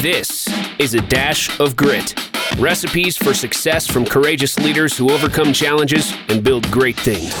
This 0.00 0.48
is 0.78 0.92
a 0.92 1.00
Dash 1.00 1.58
of 1.58 1.76
Grit. 1.76 2.14
Recipes 2.58 3.16
for 3.16 3.32
success 3.32 3.86
from 3.86 4.04
courageous 4.04 4.58
leaders 4.58 4.96
who 4.96 5.10
overcome 5.10 5.52
challenges 5.52 6.14
and 6.28 6.44
build 6.44 6.70
great 6.70 6.96
things. 6.96 7.34